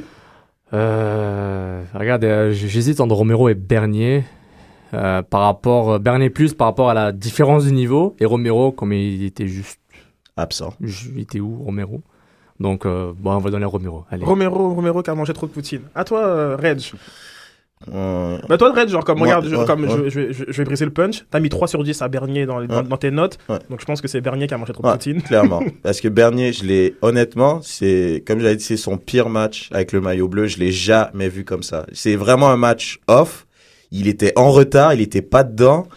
[0.74, 4.24] Euh, regarde, euh, j'hésite entre Romero et Bernier.
[4.96, 8.16] Euh, par rapport, euh, Bernier plus par rapport à la différence du niveau.
[8.20, 9.80] Et Romero, comme il était juste.
[10.36, 10.74] Absent.
[10.82, 12.02] Il était où, Romero?
[12.60, 14.04] Donc, euh, bon, on va donner à Romero.
[14.12, 14.26] Allez.
[14.26, 15.82] Romero, Romero qui a mangé trop de Poutine.
[15.96, 16.80] À toi, euh, Reg.
[17.94, 20.10] Euh, Bah toi, Red, genre, comme, Ouais, regarde, je, ouais, comme ouais.
[20.10, 21.24] Je, je- je- je vais briser le punch.
[21.32, 23.38] T'as mis 3 sur 10 à Bernier dans, dans, dans tes notes.
[23.48, 23.60] Ouais.
[23.70, 24.92] Donc je pense que c'est Bernier qui a mangé trop Ouais.
[24.92, 25.22] de Poutine.
[25.22, 25.64] Clairement.
[25.84, 29.94] Parce que Bernier, je l'ai, honnêtement, c'est, comme j'avais dit, c'est son pire match avec
[29.94, 30.48] le maillot bleu.
[30.48, 31.86] Je l'ai jamais vu comme ça.
[31.94, 33.48] C'est vraiment un match off.
[33.92, 35.88] Il était en retard, il était pas dedans.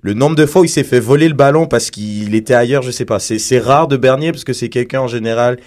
[0.00, 2.82] Le nombre de fois où il s'est fait voler le ballon parce qu'il était ailleurs,
[2.82, 3.18] je sais pas.
[3.18, 5.58] C'est, c'est rare de Bernier parce que c'est quelqu'un en général,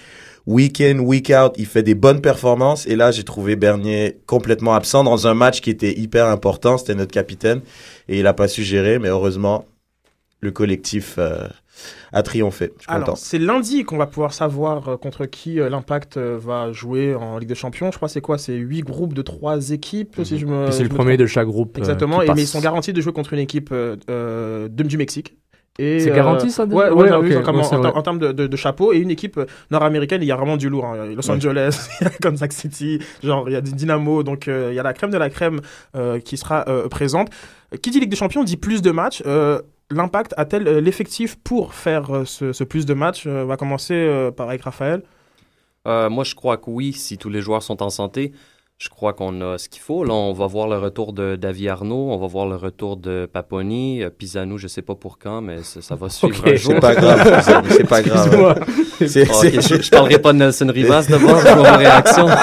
[0.46, 2.86] week in, week out, il fait des bonnes performances.
[2.86, 6.78] Et là, j'ai trouvé Bernier complètement absent dans un match qui était hyper important.
[6.78, 7.60] C'était notre capitaine.
[8.08, 9.64] Et il a pas su gérer, mais heureusement,
[10.40, 11.48] le collectif, euh,
[12.12, 12.66] a triomphé.
[12.76, 12.96] Je suis content.
[13.02, 17.38] Alors, c'est lundi qu'on va pouvoir savoir euh, contre qui euh, l'Impact va jouer en
[17.38, 17.90] Ligue des Champions.
[17.90, 18.38] Je crois que c'est quoi?
[18.38, 21.20] C'est 8 groupes de 3 équipes, si je me c'est le me premier trompe.
[21.22, 21.76] de chaque groupe.
[21.76, 24.96] euh, Exactement, qui et, mais ils sont garantis de jouer contre une équipe de- du
[24.96, 25.36] Mexique.
[25.78, 28.32] C'est euh, garanti, ça, déjà Ouais, Ouais, ouais, ok, oui, comme ouais, en, termes de,
[28.32, 28.92] de- de chapeau.
[28.92, 30.86] Et une équipe euh, nord-américaine, il y a vraiment du lourd.
[30.86, 31.06] hein.
[31.14, 31.36] Los Ouais.
[31.36, 34.74] Angeles, il y a Kansas City, genre il y a des Dynamo, donc euh, il
[34.74, 35.60] y a la crème de la crème
[35.94, 37.28] euh, qui sera euh, présente.
[37.82, 39.22] Qui dit Ligue des Champions dit plus de matchs.
[39.26, 39.60] Euh,
[39.90, 43.56] L'impact a-t-elle euh, l'effectif pour faire euh, ce, ce plus de matchs Euh, On va
[43.56, 45.02] commencer euh, par avec Raphaël?
[45.86, 48.32] Euh, moi, je crois que oui, si tous les joueurs sont en santé.
[48.78, 50.04] Je crois qu'on a ce qu'il faut.
[50.04, 53.24] Là, on va voir le retour de David Arnaud, on va voir le retour de
[53.24, 56.46] Paponi, euh, Pisano, je sais pas pour quand, mais ça, ça va suivre Ok.
[56.52, 56.72] un jour.
[56.74, 58.26] C'est pas grave, c'est pas grave.
[58.26, 58.54] Excuse-moi.
[59.08, 61.76] C'est- Oh, c'est- ok, je, je parlerai pas de Nelson Rivas d'abord, je vois ma
[61.78, 62.26] réaction.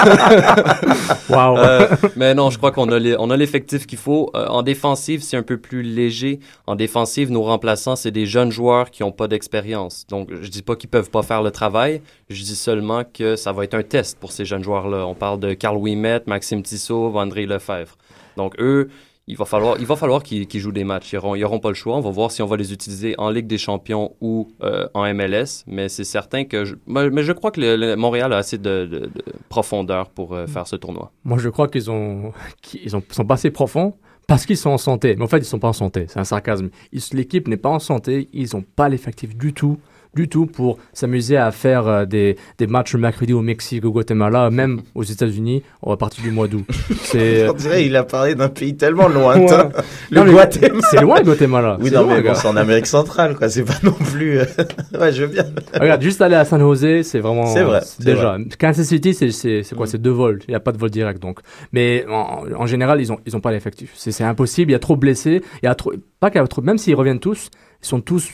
[1.30, 1.56] Wow.
[1.58, 4.30] Euh, mais non, je crois qu'on a les- on a l'effectif qu'il faut.
[4.36, 6.38] Euh, en défensive, c'est un peu plus léger.
[6.66, 10.06] En défensive, nos remplaçants, c'est des jeunes joueurs qui n'ont pas d'expérience.
[10.08, 12.02] Donc, je dis pas qu'ils peuvent pas faire le travail.
[12.28, 15.06] Je dis seulement que ça va être un test pour ces jeunes joueurs-là.
[15.06, 15.76] On parle de Carl
[16.26, 17.96] Maxime Tissot, André Lefebvre.
[18.36, 18.88] Donc, eux,
[19.26, 21.14] il va falloir, il va falloir qu'ils jouent des matchs.
[21.14, 21.96] Ils n'auront pas le choix.
[21.96, 25.04] On va voir si on va les utiliser en Ligue des Champions ou euh, en
[25.14, 25.64] MLS.
[25.66, 26.64] Mais c'est certain que...
[26.66, 29.12] Je, mais, je crois que le- Montréal a assez de, de- de
[29.48, 31.10] profondeur pour euh, faire ce tournoi.
[31.24, 32.32] Moi, je crois qu'ils ont,
[32.62, 33.94] qu'ils ont, sont pas assez profonds
[34.26, 35.16] parce qu'ils sont en santé.
[35.16, 36.04] Mais en fait, ils sont pas en santé.
[36.08, 36.68] C'est un sarcasme.
[37.12, 38.28] L'équipe n'est pas en santé.
[38.34, 39.78] Ils n'ont pas l'effectif du tout,
[40.14, 43.90] du tout pour s'amuser à faire euh, des, des matchs le mercredi au Mexique, au
[43.90, 46.64] Guatemala, même aux États-Unis, à partir du mois d'août.
[47.02, 49.70] C'est On dirait il a parlé d'un pays tellement lointain.
[50.10, 50.80] Le Non, Guatemala.
[50.90, 51.76] C'est loin, le Guatemala.
[51.80, 53.48] Oui, C'est non, loin, mais bon, c'est en Amérique centrale, quoi.
[53.48, 54.38] C'est pas non plus.
[54.40, 54.44] euh,
[55.00, 55.44] ouais, je veux bien.
[55.78, 57.46] Regarde, juste aller à San Jose, c'est vraiment.
[57.46, 59.86] C'est vrai, Déjà, Kansas City, c'est- quoi?
[59.86, 59.88] Mm.
[59.88, 60.40] C'est deux vols.
[60.48, 61.20] Il n'y a pas de vol direct.
[61.20, 61.40] donc.
[61.72, 63.92] Mais en, en général, ils n'ont ils ont pas l'effectif.
[63.94, 64.70] C'est c'est impossible.
[64.70, 65.42] Il y a trop de blessés.
[65.62, 65.92] Il y a trop.
[66.20, 66.62] Pas qu'il y a trop.
[66.62, 67.50] Même s'ils reviennent tous,
[67.82, 68.30] ils sont tous.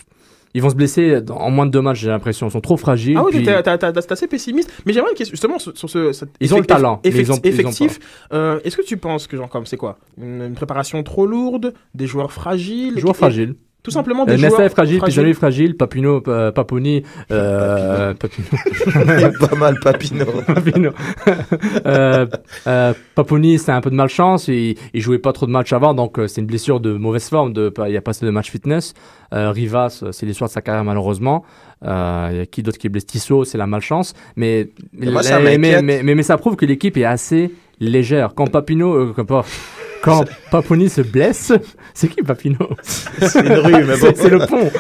[0.55, 2.49] Ils vont se blesser dans- en moins de deux matchs, j'ai l'impression.
[2.49, 3.17] Ils sont trop fragiles.
[3.17, 4.73] Ah oui, puis- t'es assez pessimiste.
[4.85, 5.99] Mais j'aimerais une question justement sur, sur ce.
[6.41, 7.99] Ils ont le effectif- talent, mais ils ont- effectif.
[8.33, 9.99] euh, Est-ce que tu penses que genre comme c'est quoi?
[10.21, 13.55] Une, une préparation trop lourde, des joueurs fragiles, Joueurs fragiles.
[13.83, 15.01] Tout simplement des Euh, joueurs Nesta est fragile.
[15.03, 18.49] Pisano est fragile, Papino, euh, Paponi, euh, Papino.
[19.49, 20.25] Pas mal, Papino.
[20.47, 20.91] Papino.
[21.87, 22.27] euh,
[22.67, 24.49] euh, Paponi, c'est un peu de malchance.
[24.49, 27.29] Il, il jouait pas trop de matchs avant, donc euh, c'est une blessure de mauvaise
[27.29, 27.53] forme.
[27.53, 28.95] De, il a passé de match fitness.
[29.33, 31.45] Euh, Rivas, euh, c'est l'histoire de sa carrière malheureusement.
[31.85, 33.07] Euh, Il y a qui d'autre qui est blessé?
[33.07, 34.13] Tissot, c'est la malchance.
[34.37, 37.51] Mais, Mais moi, ça mais, mais, mais, mais- mais ça prouve que l'équipe est assez
[37.81, 38.35] légère.
[38.35, 39.43] Quand Papino, euh, quand,
[40.03, 41.53] quand Paponi se blesse,
[41.95, 44.13] c'est qui Papino C'est une rue, mais bon.
[44.15, 44.71] C'est le pont.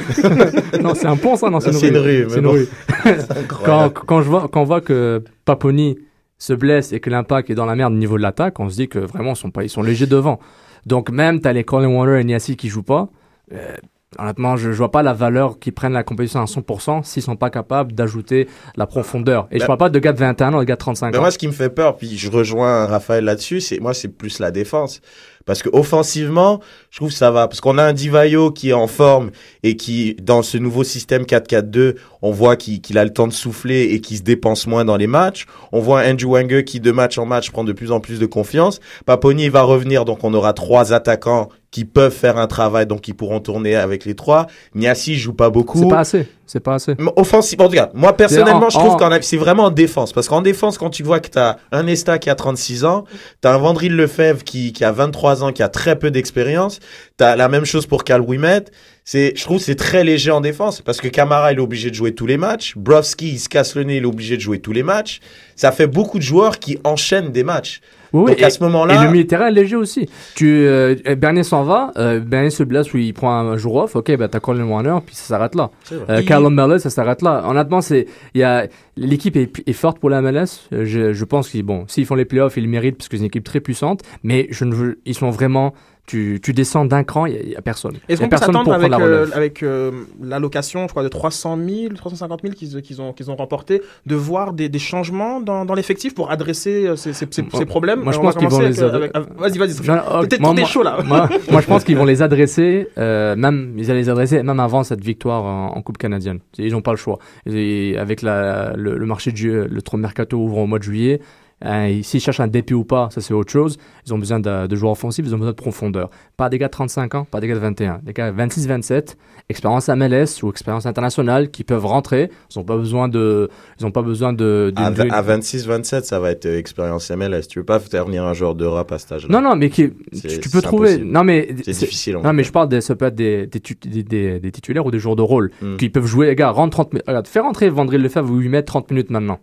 [0.82, 2.52] non, c'est un pont ça, non, c'est une, C'est une rue, mais une bon.
[2.52, 2.68] rue
[3.04, 3.94] C'est quand, incroyable.
[4.06, 5.98] quand, je vois, quand on voit que Paponi
[6.38, 8.76] se blesse et que l'impact est dans la merde au niveau de l'attaque, on se
[8.76, 10.40] dit que vraiment ils sont, pas, ils sont légers devant.
[10.86, 13.08] Donc même t'as les Colin Waller et Niassi qui jouent pas.
[13.52, 13.74] euh,
[14.18, 17.36] honnêtement, je, je vois pas la valeur qu'ils prennent la compétition à 100% s'ils sont
[17.36, 19.46] pas capables d'ajouter la profondeur.
[19.50, 21.18] Et je Bah- parle pas de gars de 21 ans, de gars de 35 Mais
[21.18, 21.20] ans.
[21.20, 24.38] moi, ce qui me fait peur, puis je rejoins Raphaël là-dessus, c'est moi, c'est plus
[24.40, 25.00] la défense.
[25.46, 27.48] Parce que offensivement, je trouve que ça va.
[27.48, 29.30] Parce qu'on a un Divayo qui est en forme
[29.62, 33.32] et qui, dans ce nouveau système 4-4-2, on voit qu'il qu'il a le temps de
[33.32, 35.46] souffler et qu'il se dépense moins dans les matchs.
[35.72, 38.26] On voit Andrew Wenger qui, de match en match, prend de plus en plus de
[38.26, 38.80] confiance.
[39.06, 43.06] Paponi il va revenir, donc on aura trois attaquants qui peuvent faire un travail, donc
[43.06, 44.48] ils pourront tourner avec les trois.
[44.74, 45.78] Niassi joue pas beaucoup.
[45.78, 46.26] C'est pas assez.
[46.46, 46.96] C'est pas assez.
[47.14, 50.12] Offensivement, en tout cas, moi personnellement, en- je trouve en- qu'en c'est vraiment en défense.
[50.12, 53.04] Parce qu'en défense, quand tu vois que t'as un Esta qui a 36 ans,
[53.40, 56.80] t'as un Vandril Lefebvre qui, qui a 23 ans, qui a très peu d'expérience,
[57.16, 58.64] t'as la même chose pour Cal Wimet.
[59.04, 60.80] C'est, je trouve que c'est très léger en défense.
[60.82, 62.74] Parce que Camara, il est obligé de jouer tous les matchs.
[62.76, 65.20] Brovski, il se casse le nez, il est obligé de jouer tous les matchs.
[65.54, 67.80] Ça fait beaucoup de joueurs qui enchaînent des matchs.
[68.12, 68.94] Oui, oui, Donc et- à ce moment-là.
[69.02, 70.08] Et le militaire est léger aussi.
[70.34, 73.96] Tu, euh, Bernier s'en va, euh, Bernier se blesse ou il prend un jour off,
[73.96, 75.70] ok, bah t'as Colin Warner, puis ça s'arrête là.
[75.84, 76.04] C'est vrai.
[76.10, 77.44] Euh, Il- Callum Mellor, ça s'arrête là.
[77.46, 80.68] Honnêtement, c'est, il y a, l'équipe est, est forte pour la MLS.
[80.72, 83.16] Euh, Je, je pense qu'ils, bon, s'ils font les playoffs, ils le méritent parce que
[83.16, 85.72] c'est une équipe très puissante, mais je ne veux, ils sont vraiment,
[86.10, 87.96] tu, tu descends d'un cran, il y a- personne.
[88.08, 91.94] Est-ce qu'on peut s'attendre pour avec, euh, avec euh, l'allocation, je crois, de 300 000,
[91.94, 96.14] 350 000 qu'ils ont, qu'ils ont remporté, de voir des, des changements dans, dans l'effectif
[96.14, 98.00] pour adresser euh, ces, ces- ces- ces problèmes?
[98.00, 100.40] moi, je pense qu'ils vont les euh, avec- Vas-y, vas-y.
[100.40, 100.98] Moi- chaud là.
[101.06, 104.60] moi, moi, je pense qu'ils vont les adresser, euh, même ils allaient les adresser même
[104.60, 106.40] avant cette victoire en, en Coupe canadienne.
[106.58, 107.18] Ils n'ont pas le choix.
[107.46, 111.20] Et avec la, le, le marché du le mercato ouvre au mois de juillet.
[111.64, 113.76] Euh, S'ils cherchent un DP ou pas, ça c'est autre chose.
[114.06, 116.08] Ils ont besoin de, de joueurs offensifs, ils ont besoin de profondeur.
[116.36, 118.00] Pas des gars de 35 ans, pas des gars de 21.
[118.02, 119.16] Des gars 26-27,
[119.48, 122.30] expérience MLS ou expérience internationale qui peuvent rentrer.
[122.54, 124.72] Ils n'ont pas besoin de, ils ont pas besoin de.
[124.76, 127.42] À, d'une- à 26-27, ça va être euh, expérience MLS.
[127.48, 129.28] Tu veux pas faire venir un joueur d'Europe à cet âge-là.
[129.40, 130.90] Non non, mais qui, tu, tu peux trouver.
[130.92, 131.10] impossible.
[131.12, 132.16] Non mais C'est difficile.
[132.16, 134.86] en Non, mais je parle de, ça peut être des, des, des, des- des titulaires
[134.86, 135.76] ou des joueurs de rôle Mm.
[135.76, 136.26] qui peuvent jouer.
[136.28, 137.04] Les gars, rentre 30 minutes.
[137.06, 139.38] Regarde, fais rentrer Vandril Lefebvre ou lui mettre 30 minutes maintenant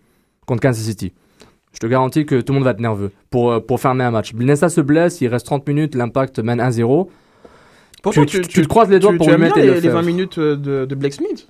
[0.45, 1.13] contre Kansas City.
[1.73, 4.11] Je te garantis que tout le monde va être nerveux pour, euh, pour fermer un
[4.11, 4.33] match.
[4.33, 7.07] Nesta se blesse, il reste 30 minutes, l'impact mène 1-0.
[8.01, 9.73] Pourtant, tu, tu- tu te croises les doigts tu- pour tu lui mettre les, le
[9.75, 9.93] les faire.
[9.93, 11.49] 20 minutes euh, de, de Blake Smith?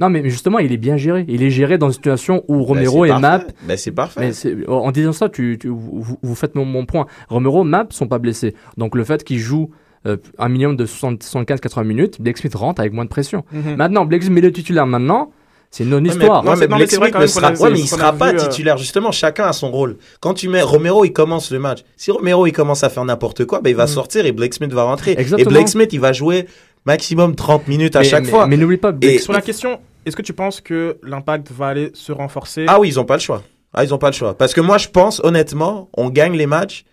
[0.00, 1.24] Non, mais justement, il est bien géré.
[1.28, 3.44] Il est géré dans une situation où Ben, Romero et Map.
[3.62, 4.20] Ben, c'est parfait.
[4.20, 7.06] Mais c'est- en disant ça, tu, tu- vous, vous faites mon, mon point.
[7.28, 8.54] Romero, Map sont pas blessés.
[8.76, 9.70] Donc le fait qu'il joue
[10.06, 13.44] euh, un minimum de 75-80 minutes, Blake Smith rentre avec moins de pression.
[13.52, 13.76] Mhm.
[13.76, 15.30] Maintenant, Blake Smith est le titulaire maintenant.
[15.76, 16.44] C'est une histoire.
[16.44, 18.30] Non, ouais, mais non, mais vrai quand ne même sera, a- ouais, mais il pas
[18.30, 18.78] vu, euh, titulaire.
[18.78, 19.96] Justement, chacun a son rôle.
[20.20, 21.80] Quand tu mets Romero, il commence le match.
[21.96, 23.88] Si Romero, il commence à faire n'importe quoi, ben, il va Mm.
[23.88, 25.16] sortir et Blake Smith va rentrer.
[25.18, 25.38] Exactement.
[25.40, 26.46] Et Blake Smith, il va jouer
[26.86, 28.46] maximum 30 minutes à Mais- chaque fois.
[28.46, 31.66] Mais n'oublie pas, Blake Et- Sur la question, est-ce que tu penses que l'impact va
[31.66, 32.66] aller se renforcer?
[32.68, 33.42] Ah oui, ils ont pas le choix.
[33.72, 34.34] Ah, ils ont pas le choix.
[34.38, 36.84] Parce que moi, je pense, honnêtement, on gagne les matchs,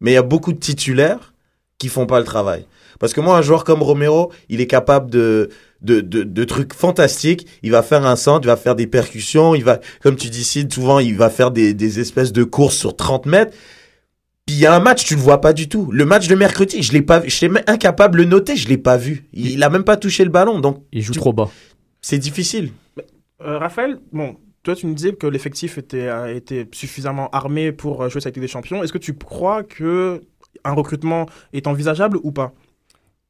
[0.00, 1.34] mais il y a beaucoup de titulaires
[1.78, 2.64] qui font pas le travail.
[2.98, 5.50] Parce que moi, un joueur comme Romero, il est capable de,
[5.82, 7.46] de, de, de trucs fantastiques.
[7.62, 10.44] Il va faire un centre, il va faire des percussions, il va, comme tu dis,
[10.44, 13.56] Sid, souvent, il va faire des, des espèces de courses sur 30 mètres.
[14.46, 15.90] Puis il y a un match, tu le vois pas du tout.
[15.92, 17.30] Le match de mercredi, je l'ai pas vu.
[17.30, 19.24] Je suis même incapable de le noter, je l'ai pas vu.
[19.32, 21.50] Il, il a même pas touché le ballon, donc il joue tu- trop bas.
[22.00, 22.72] c'est difficile.
[23.42, 28.02] Euh, Raphaël, bon, toi tu me disais que l'effectif était, a été suffisamment armé pour
[28.02, 28.82] euh, jouer cette Ligue des Champions.
[28.82, 30.20] Est-ce que tu crois que
[30.64, 32.52] un recrutement est envisageable ou pas?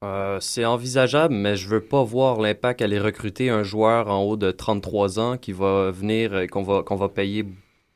[0.03, 4.39] Euh, c'est envisageable, mais je veux pas voir l'impact aller recruter un joueur en haut
[4.39, 7.45] de 33 ans qui va venir, euh, qu'on va, qu'on va payer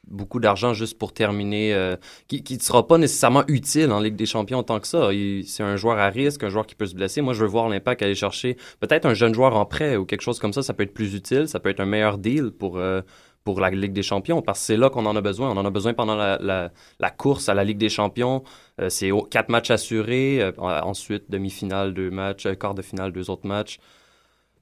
[0.07, 1.97] beaucoup d'argent juste pour terminer, euh,
[2.29, 5.09] qui ne sera pas nécessairement utile en Ligue des Champions tant que ça.
[5.47, 7.23] C'est un joueur à risque, un joueur qui peut se blesser.
[7.23, 10.21] Moi, je veux voir l'impact aller chercher peut-être un jeune joueur en prêt ou quelque
[10.21, 10.63] chose comme ça.
[10.63, 13.01] Ça peut être plus utile, ça peut être un meilleur deal pour, euh,
[13.45, 15.51] pour la Ligue des Champions parce que c'est là qu'on en a besoin.
[15.51, 16.71] On en a besoin pendant la,
[17.17, 18.43] course à la Ligue des Champions.
[18.81, 20.41] Euh, c'est quatre matchs assurés.
[20.43, 22.47] euh, ensuite, demi-finale, deux matchs.
[22.47, 23.79] euh, quart de finale, deux autres matchs.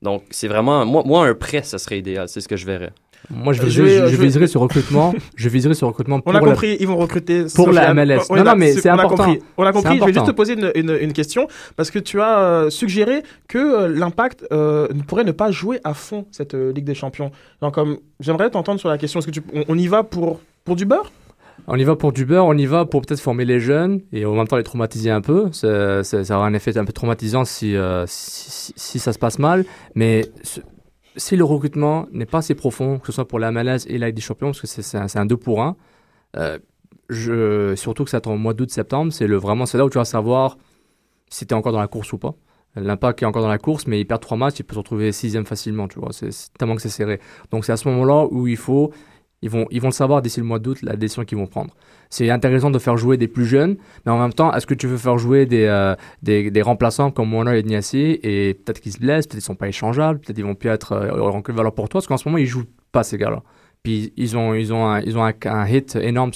[0.02, 0.84] Donc, c'est vraiment.
[0.84, 2.28] Moi, moi, un prêt, ça serait idéal.
[2.28, 2.92] C'est ce que je verrais.
[3.30, 5.14] Moi, je, viserais ce recrutement.
[5.36, 7.94] je viserais ce recrutement pour On a la- compris, ils vont recruter pour la.
[7.94, 8.20] MLS.
[8.30, 9.24] On Non, non, mais c'est on a important.
[9.24, 9.42] compris.
[9.56, 9.98] On a compris.
[9.98, 13.22] Je vais juste te poser une, une- une question parce que tu as euh, suggéré
[13.48, 17.30] que euh, l'impact euh, pourrait ne pas jouer à fond cette euh, Ligue des Champions.
[17.60, 19.20] Donc, comme j'aimerais t'entendre sur la question.
[19.20, 21.10] Est-ce que tu, on, on y va pour pour du beurre?
[21.68, 24.26] On y va pour du beurre, on y va pour peut-être former les jeunes et
[24.26, 25.46] en même temps les traumatiser un peu.
[25.52, 29.38] Ça aura un effet un peu traumatisant si, euh, si, si- si ça se passe
[29.38, 29.64] mal.
[29.94, 30.26] Mais
[31.16, 34.06] si le recrutement n'est pas assez profond, que ce soit pour la MLS et la
[34.06, 35.76] Ligue des Champions, parce que c'est un, un 2 pour 1,
[37.08, 40.04] je, surtout que ça attend au mois d'août-septembre, c'est vraiment c'est là où tu vas
[40.04, 40.56] savoir
[41.28, 42.34] si tu es encore dans la course ou pas.
[42.74, 45.12] L'impact est encore dans la course, mais il perd trois matchs, il peut se retrouver
[45.12, 46.12] sixième facilement, tu vois.
[46.12, 47.20] C'est tellement que c'est serré.
[47.50, 48.92] Donc c'est à ce moment-là où il faut
[49.42, 51.74] ils vont, ils vont le savoir d'ici le mois d'août, la décision qu'ils vont prendre.
[52.10, 53.76] C'est intéressant de faire jouer des plus jeunes,
[54.06, 57.10] mais en même temps, est-ce que tu veux faire jouer des, euh, des, des remplaçants
[57.10, 60.38] comme Warner et Niassi et peut-être qu'ils se blessent, peut-être qu'ils sont pas échangeables, peut-être
[60.38, 62.46] ils vont plus être euh, en quelle valeur pour toi, parce qu'en ce moment, ils
[62.46, 63.42] jouent pas ces gars-là.
[63.82, 66.30] Puis ils ont, ils ont, un, ils ont un, hit énorme,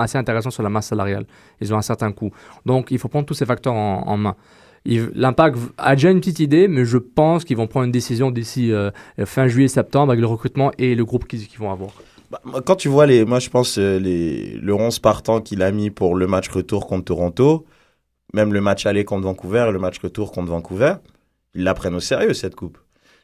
[0.00, 1.26] assez intéressant sur la masse salariale.
[1.60, 2.30] Ils ont un certain coût.
[2.64, 4.36] Donc il faut prendre tous ces facteurs en, main.
[4.84, 8.72] L'impact a déjà une petite idée, mais je pense qu'ils vont prendre une décision d'ici
[8.72, 8.90] euh,
[9.24, 11.90] fin juillet-septembre avec le recrutement et le groupe qu'ils qu'ils vont avoir.
[12.32, 15.70] Bah, quand tu vois les, moi je pense euh, les, le 11 partant qu'il a
[15.70, 17.66] mis pour le match retour contre Toronto,
[18.32, 20.94] même le match aller contre Vancouver et le match retour contre Vancouver,
[21.54, 22.78] ils la prennent au sérieux cette coupe.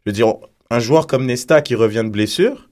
[0.05, 0.35] Je veux dire,
[0.69, 2.69] un joueur comme Nesta qui revient de blessure,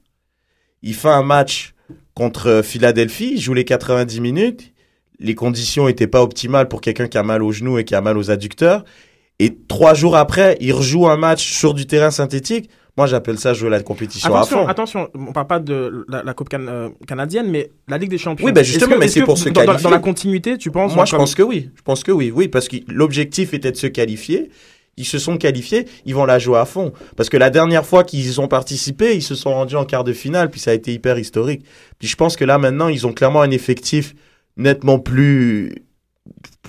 [0.83, 1.73] il fait un match
[2.13, 4.73] contre euh, Philadelphie, il joue les 90 minutes,
[5.19, 8.01] les conditions étaient pas optimales pour quelqu'un qui a mal aux genoux et qui a
[8.01, 8.83] mal aux adducteurs,
[9.39, 12.69] et trois jours après, il rejoue un match sur du terrain synthétique.
[12.97, 14.67] Moi, j'appelle ça jouer la compétition à Attention, fond.
[14.67, 18.17] attention, on parle pas de la, la Coupe can- euh, canadienne, mais la Ligue des
[18.17, 18.45] Champions.
[18.45, 19.83] Oui, bah, Est-ce justement, mais c'est pour se dans, qualifier.
[19.83, 21.69] dans la continuité, tu penses Moi, je comme- pense que oui.
[21.75, 22.31] Je pense que oui.
[22.33, 24.49] Oui, parce que l'objectif était de se qualifier.
[24.99, 26.91] Ils se sont qualifiés, ils vont la jouer à fond.
[27.15, 30.11] Parce que la dernière fois qu'ils ont participé, ils se sont rendus en quart de
[30.11, 31.63] finale, puis ça a été hyper historique.
[31.99, 34.15] Puis je pense que là, maintenant, ils ont clairement un effectif
[34.57, 35.75] nettement plus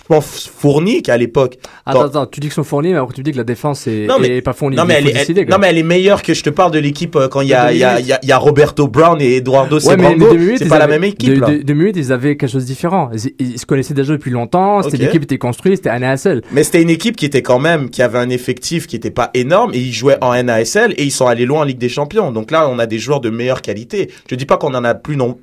[0.02, 1.58] je pense, fourni qu'à l'époque.
[1.86, 4.16] Attends, tu dis qu'ils sont fournis, mais après tu dis que la défense est, Non,
[4.20, 4.76] mais- est pas fournie.
[4.76, 5.56] Non mais, elle est, décider, elle- quoi.
[5.56, 7.54] non, mais elle est meilleure que je te parle de l'équipe euh, quand il y
[7.54, 10.26] a, De y, a, y a- y a Roberto Brown et Eduardo Sebrango.
[10.56, 12.68] C'est pas la avaient- même équipe, de, de- deux minutes, ils avaient quelque chose de
[12.68, 13.10] différent.
[13.12, 14.82] Ils, ils se connaissaient déjà depuis longtemps.
[14.82, 15.02] C'était Ok.
[15.02, 16.42] l'équipe était construite, c'était NASL.
[16.52, 19.30] Mais c'était une équipe qui était quand même, qui avait un effectif qui était pas
[19.34, 22.32] énorme et ils jouaient en NASL et ils sont allés loin en Ligue des Champions.
[22.32, 24.10] Donc là, on a des joueurs de meilleure qualité.
[24.30, 25.38] Je dis pas qu'on en a plus non,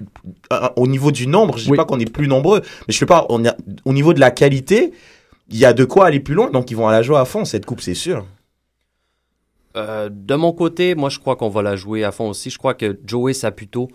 [0.53, 1.77] euh, au niveau du nombre, je dis Oui.
[1.77, 3.53] pas qu'on est plus nombreux, mais je sais pas, on a,
[3.85, 4.44] au niveau de la qualité,
[5.49, 6.49] il y a de quoi aller plus loin.
[6.49, 8.25] Donc ils vont à la jouer à fond cette coupe, c'est sûr.
[9.75, 12.49] Euh, de mon côté, moi, je crois qu'on va la jouer à fond aussi.
[12.49, 13.89] Je crois que Joey Saputo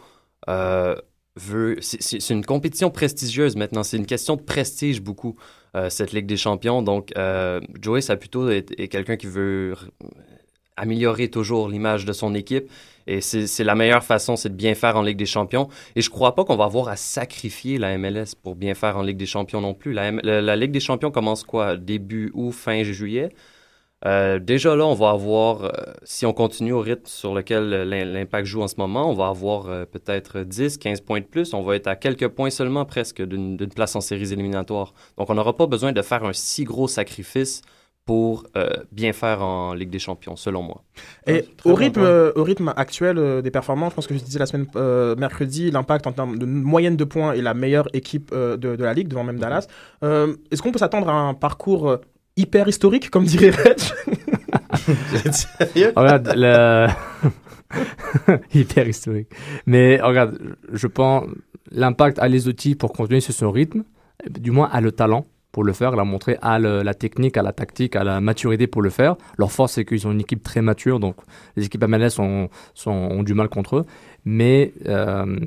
[0.49, 0.95] euh,
[1.37, 1.77] veut.
[1.81, 3.83] c'est- une compétition prestigieuse maintenant.
[3.83, 5.37] C'est une question de prestige beaucoup,
[5.77, 6.83] euh, cette Ligue des Champions.
[6.83, 7.13] Donc,
[7.81, 9.75] Joey Saputo est, quelqu'un qui veut
[10.77, 12.71] améliorer toujours l'image de son équipe.
[13.11, 15.67] Et c'est la meilleure façon, c'est de bien faire en Ligue des Champions.
[15.97, 19.03] Et je crois pas qu'on va avoir à sacrifier la MLS pour bien faire en
[19.03, 19.93] Ligue des Champions non plus.
[19.93, 21.77] La, Ligue des Champions commence quoi?
[21.77, 23.31] Début août, fin juillet.
[24.07, 25.71] Euh, déjà là, on va avoir, euh,
[26.05, 29.27] si on continue au rythme sur lequel l'Im- l'Impact joue en ce moment, on va
[29.27, 31.53] avoir euh, peut-être 10, 15 points de plus.
[31.53, 34.95] On va être à quelques points seulement presque d'une place en séries éliminatoires.
[35.19, 37.61] Donc on n'aura pas besoin de faire un si gros sacrifice
[38.11, 40.83] pour euh, bien faire en Ligue des Champions, selon moi.
[41.29, 42.09] Et c'est très au bon rythme, point.
[42.09, 45.15] euh, au rythme actuel euh, des performances, je pense que je disais la semaine euh,
[45.15, 48.83] mercredi, l'impact en termes de moyenne de points est la meilleure équipe euh, de, de
[48.85, 49.43] la ligue, devant même Mhm.
[49.43, 49.69] Dallas.
[50.03, 51.99] Euh, Est-ce qu'on peut s'attendre à un parcours euh,
[52.37, 53.79] hyper historique, comme dirait Reg?
[55.33, 56.89] Sérieux Regarde, le...
[58.55, 59.29] hyper historique.
[59.67, 60.37] Mais regarde,
[60.73, 61.27] je pense
[61.71, 63.85] l'impact a les outils pour continuer sur son rythme,
[64.29, 67.53] du moins a le talent pour le faire, montré, a le- la technique, a la
[67.53, 69.17] tactique, a la maturité pour le faire.
[69.39, 71.17] Leur force, c'est qu'ils ont une équipe très mature, donc
[71.57, 72.49] les équipes MLS ont,
[72.87, 73.85] ont du mal contre eux.
[74.25, 75.39] Mais euh,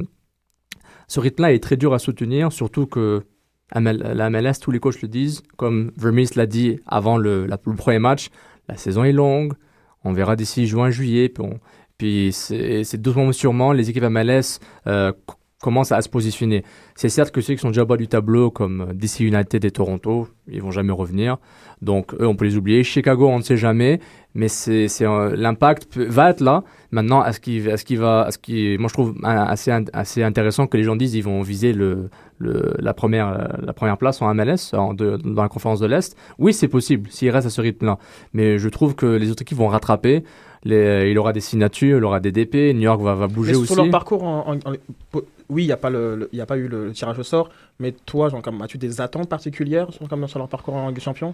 [1.07, 3.23] ce rythme-là est très dur à soutenir, surtout que
[3.73, 7.47] la MLS, tous les coachs le disent, comme Vermees l'a dit avant le,
[7.77, 8.29] premier match,
[8.67, 9.53] la saison est longue,
[10.03, 11.45] on verra d'ici juin, juillet, puis,
[11.97, 14.59] puis c'est doucement sûrement, les équipes MLS
[15.63, 16.63] commencent à se positionner.
[16.93, 20.27] C'est certes que ceux qui sont déjà bas du tableau, comme DC United et Toronto,
[20.51, 21.37] ils vont jamais revenir.
[21.81, 22.83] Donc, eux, on peut les oublier.
[22.83, 23.99] Chicago, on ne sait jamais,
[24.35, 26.63] mais c'est c'est, euh, l'impact va être là.
[26.91, 30.67] Maintenant, est-ce qu'il est-ce qu'il va, est-ce qu'il, moi je trouve euh, assez assez intéressant
[30.67, 34.21] que les gens disent ils vont viser le, le la première euh, la première place
[34.21, 36.15] en MLS en de- dans la conférence de l'Est.
[36.39, 37.97] Oui, c'est possible s'il reste à ce rythme-là.
[38.33, 40.23] Mais je trouve que les autres équipes vont rattraper.
[40.65, 42.73] Les, il aura des signatures, il aura des DP.
[42.73, 43.73] New York va, va bouger Mais aussi.
[43.73, 44.73] sur leur parcours, en, en- en-
[45.11, 46.91] po- oui, il n'y a, pas le- le- il y a pas eu le, le
[46.91, 48.29] tirage au sort, mais toi,
[48.61, 51.33] as-tu des attentes particulières sur, comme, sur leur parcours en Ligue des Champions?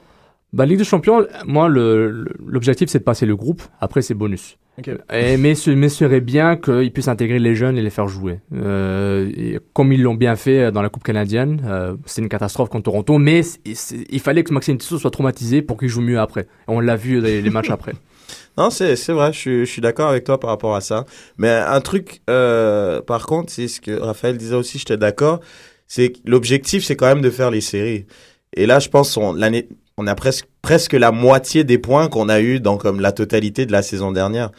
[0.51, 3.62] Bah, Ligue des Champions, moi, l'objectif, c'est de passer le groupe.
[3.80, 4.57] Après, c'est bonus.
[4.78, 4.89] Ok.
[5.14, 8.39] Et, mais ce mais serait bien qu'ils puissent intégrer les jeunes et les faire jouer.
[8.55, 12.70] Euh, et comme ils l'ont bien fait dans la Coupe canadienne, euh, c'est une catastrophe
[12.70, 16.41] contre Toronto, mais il fallait que Maxime Tissot soit traumatisé pour qu'il joue mieux après.
[16.43, 17.93] Et on l'a vu les, les matchs après.
[18.60, 21.05] Non, c'est c'est vrai, je suis, je d'accord avec toi par rapport à ça.
[21.38, 25.39] Mais un truc, euh, par contre, c'est ce que Raphaël disait aussi, j'étais d'accord,
[25.88, 28.05] c'est que l'objectif, c'est quand même de faire les séries.
[28.53, 32.28] Et là, je pense, on, l'année, on a presque, presque la moitié des points qu'on
[32.28, 34.51] a eu dans comme la totalité de la saison dernière.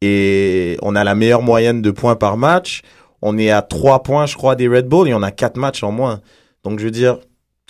[0.00, 2.80] Et on a la meilleure moyenne de points par match.
[3.20, 5.82] On est à 3 points, je crois, des Red Bull et on a 4 matchs
[5.82, 6.22] en moins.
[6.64, 7.18] Donc, je veux dire,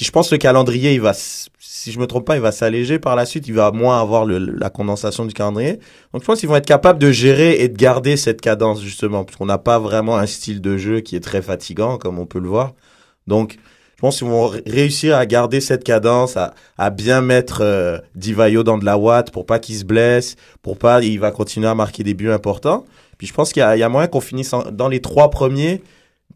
[0.05, 2.99] je pense que le calendrier, il va, si je me trompe pas, il va s'alléger
[2.99, 3.49] par la suite.
[3.49, 5.79] Il va moins avoir le, la condensation du calendrier.
[6.13, 9.25] Donc, je pense qu'ils vont être capables de gérer et de garder cette cadence, justement,
[9.25, 12.27] parce qu'on n'a pas vraiment un style de jeu qui est très fatigant, comme on
[12.27, 12.75] peut le voir.
[13.27, 13.57] Donc,
[13.97, 17.97] je pense qu'ils vont ré- réussir à garder cette cadence, à, à bien mettre euh,
[18.15, 21.69] Divayo dans de la watt pour pas qu'il se blesse, pour pas, il va continuer
[21.69, 22.85] à marquer des buts importants.
[23.17, 25.83] Puis je pense qu'il y y a moyen qu'on finisse en- dans les trois premiers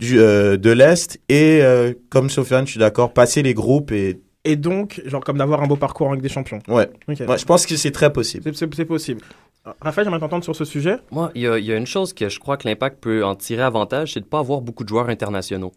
[0.00, 4.20] du, euh, de l'Est et, euh, comme Sofiane, je suis d'accord, passer les groupes et
[4.44, 6.60] Et donc, genre, comme d'avoir un beau parcours en Ligue des Champions.
[6.68, 6.88] ouais.
[7.08, 7.20] Ok.
[7.28, 8.50] Ouais, je pense que c'est très possible.
[8.54, 9.20] C'est- possible.
[9.82, 10.96] Raphaël, j'aimerais t'entendre sur ce sujet.
[11.10, 13.22] Moi, il y a, il y a une chose que je crois que l'Impact peut
[13.22, 15.72] en tirer avantage, c'est de ne pas avoir beaucoup de joueurs internationaux.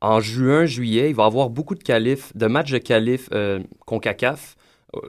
[0.00, 3.58] En juin, juillet, il va y avoir beaucoup de qualifs, de matchs de qualifs euh,
[3.86, 4.56] CONCACAF.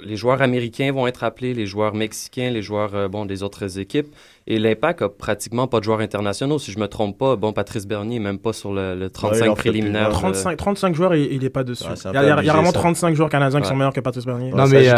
[0.06, 3.80] Les joueurs américains vont être appelés, les joueurs mexicains, les joueurs euh, bon, des autres
[3.80, 4.14] équipes.
[4.46, 6.60] Et l'Impact a pratiquement pas de joueurs internationaux.
[6.60, 9.46] Si je me trompe pas, bon, Patrice Bernier n'est même pas sur le, le 35
[9.46, 10.10] il en fait plus préliminaire.
[10.10, 11.84] de de- 35, 35 joueurs, il n'est pas dessus.
[11.86, 12.74] Ouais, il y a, il vraiment ça.
[12.80, 14.52] 35 joueurs canadiens qui sont meilleurs que Patrice Bernier.
[14.52, 14.96] Non, mais euh,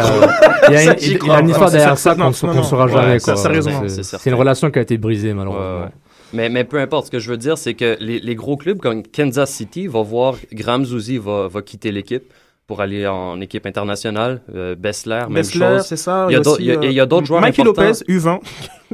[0.68, 1.36] il y a une, il y crois.
[1.36, 3.18] a une histoire derrière ça qu'on ne saura jamais.
[3.18, 5.76] C'est- une relation qui a été brisée, malheureusement.
[5.78, 5.90] Ouais, ouais.
[6.34, 8.78] Mais, mais peu importe, ce que je veux dire, c'est que les, les gros clubs
[8.78, 12.24] comme Kansas City vont voir Graham Zuzi va, va quitter l'équipe
[12.66, 14.40] pour aller en équipe internationale.
[14.54, 15.82] Euh, Bessler, même Bessler, chose.
[15.86, 16.26] c'est ça.
[16.30, 17.62] Il y a aussi, d'autres- il y a- euh, il y a d'autres joueurs Mikey
[17.62, 17.82] importants.
[17.82, 18.40] Lopez, U20,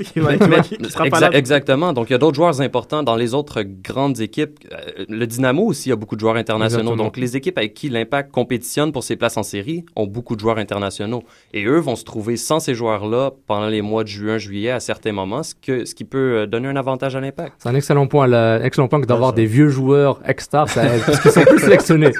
[0.05, 1.37] qui va- qui va- Mais- qui sera pas exa- là.
[1.37, 1.93] Exactement.
[1.93, 4.59] Donc, il y a d'autres joueurs importants dans les autres grandes équipes.
[4.73, 6.83] Euh, Le Dynamo aussi a beaucoup de joueurs internationaux.
[6.83, 7.05] Exactement.
[7.05, 10.41] Donc, les équipes avec qui l'Impact compétitionne pour ses places en série ont beaucoup de
[10.41, 11.23] joueurs internationaux.
[11.53, 14.81] Et eux vont se trouver sans ces joueurs-là pendant les mois de juin, juillet à
[14.81, 17.55] certains moments, ce, que, ce qui peut euh, donner un avantage à l'Impact.
[17.59, 21.03] C'est un excellent point, là, excellent point que d'avoir des vieux joueurs ex-stars, ça aide,
[21.05, 22.13] parce qu'ils sont plus sélectionnés.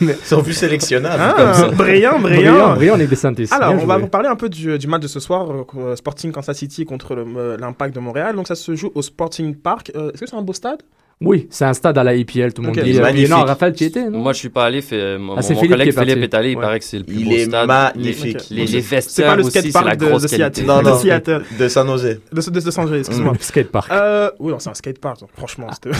[0.00, 1.68] Mais- Ils sont plus sélectionnables Ah, comme ça.
[1.76, 2.52] brillant, brillant.
[2.52, 3.06] Brillant, brillant, les.
[3.52, 5.94] Alors, Bien on va vous parler un peu du, du match de ce soir, euh,
[5.96, 7.21] Sporting Kansas City contre le-
[7.58, 8.36] l'Impact de Montréal.
[8.36, 9.92] Donc, ça se joue au Sporting Park.
[9.94, 10.82] Euh, Est-ce que c'est un beau stade?
[11.24, 12.82] Oui, c'est un stade à la EPL, tout le monde Ok.
[12.82, 12.90] dit.
[12.90, 13.30] Il est Euh, magnifique.
[13.30, 14.18] Non, Raphaël, tu y étais, non?
[14.18, 14.80] Moi, je suis pas allé.
[14.82, 16.04] Fait, mon, Ah, c'est mon Philippe collègue qui est.
[16.04, 16.50] Philippe est allé.
[16.50, 16.62] Il Ouais.
[16.62, 17.68] paraît que c'est le plus Il beau est stade.
[17.68, 18.38] magnifique.
[18.50, 20.36] Les, les, C'est pas le skatepark de, de Seattle.
[20.36, 20.62] qualité.
[20.64, 20.96] Non, de non.
[20.98, 21.42] Seattle.
[21.56, 22.02] De San Jose.
[22.32, 23.34] De, de, de San Jose, excuse-moi.
[23.38, 23.92] Skatepark.
[23.92, 25.68] Euh, oui, non, c'est un skatepark, franchement.
[25.72, 25.96] c'était-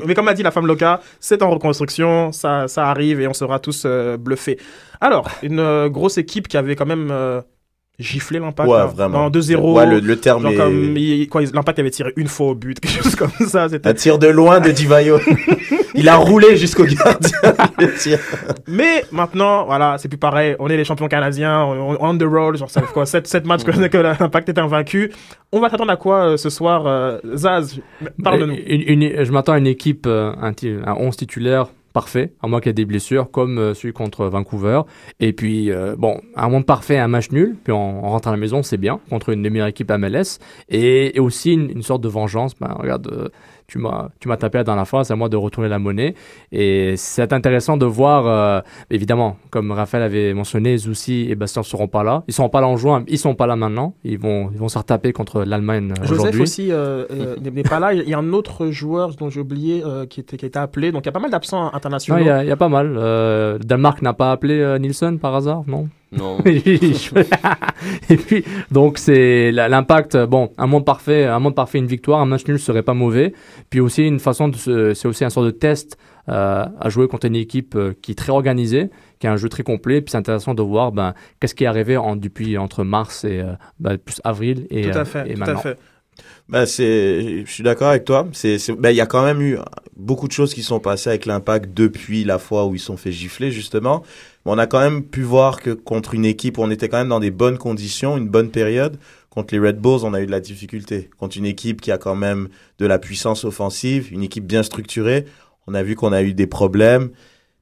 [0.06, 3.32] Mais comme a dit la femme Loca, c'est en reconstruction, ça, ça arrive et on
[3.34, 4.58] sera tous euh, bluffés.
[5.00, 7.12] Alors, une euh, grosse équipe qui avait quand même
[7.98, 8.68] giflé l'impact.
[8.68, 9.26] Ouais, vraiment.
[9.26, 9.72] En 2-0.
[9.74, 10.56] Ouais, le, le terme Genre est...
[10.56, 13.68] comme, il- quoi, l'impact avait tiré une fois au but, quelque chose comme ça.
[13.68, 15.18] C'était Un tir de loin de Divayo.
[15.98, 17.54] Il a roulé jusqu'au gardien.
[18.68, 20.54] Mais maintenant, voilà, c'est plus pareil.
[20.58, 23.64] On est les champions canadiens, on, on, on the roll, genre ça quoi 7, matchs
[23.64, 25.10] que, que l'impact était invaincu.
[25.52, 27.78] On va s'attendre à quoi euh, ce soir, euh, Zaz?
[28.22, 28.54] Parle de nous.
[28.66, 30.52] Une- une- je m'attends à une équipe, euh, un,
[30.84, 34.26] un 11 titulaire parfait, à moins qu'il y ait des blessures, comme euh, celui contre
[34.26, 34.82] Vancouver.
[35.18, 38.32] Et puis, euh, bon, un monde parfait, un match nul, puis on, on rentre à
[38.32, 40.38] la maison, c'est bien, contre une équipes MLS.
[40.68, 42.52] Et, et aussi une, une sorte de vengeance.
[42.60, 43.28] Ben, regarde, euh,
[43.66, 46.14] tu m'as tu m'as tapé dans la face, à moi de retourner la monnaie.
[46.52, 48.60] Et c'est intéressant de voir, euh,
[48.90, 52.22] évidemment, comme Raphaël avait mentionné, Zoussi et Bastien ne seront pas là.
[52.28, 53.94] Ils sont pas là en juin, ils sont pas là maintenant.
[54.04, 57.92] Ils vont, ils vont se retaper contre l'Allemagne Joseph aussi euh, euh, n'est pas là.
[57.92, 60.92] Il y a un autre joueur dont j'ai oublié qui, était, qui a été appelé.
[60.92, 62.20] Donc il y a pas mal d'absents internationaux.
[62.20, 63.58] il y, y a pas mal.
[63.64, 65.88] Danemark n'a pas appelé Nielsen par hasard, non?
[66.12, 66.38] Non.
[68.10, 72.20] et puis donc c'est l'impact euh, bon un monde parfait un monde parfait une victoire
[72.20, 73.32] un match nul serait pas mauvais
[73.70, 75.98] puis aussi une façon de c'est aussi un sort de test
[76.28, 79.48] euh, à jouer contre une équipe euh, qui est très organisée qui a un jeu
[79.48, 82.84] très complet puis c'est intéressant de voir ben qu'est-ce qui est arrivé en, depuis entre
[82.84, 83.42] mars et
[83.80, 85.78] ben, plus avril et, Tout à fait, et tout maintenant à fait.
[86.48, 88.26] Bah, c'est, je suis d'accord avec toi.
[88.32, 89.58] C'est, c'est- bah, il y a quand même eu
[89.96, 93.12] beaucoup de choses qui sont passées avec l'impact depuis la fois où ils sont fait
[93.12, 94.02] gifler, justement.
[94.46, 96.98] Mais on a quand même pu voir que contre une équipe, où on était quand
[96.98, 98.96] même dans des bonnes conditions, une bonne période.
[99.28, 101.10] Contre les Red Bulls, on a eu de la difficulté.
[101.18, 105.24] Contre une équipe qui a quand même de la puissance offensive, une équipe bien structurée,
[105.66, 107.10] on a vu qu'on a eu des problèmes.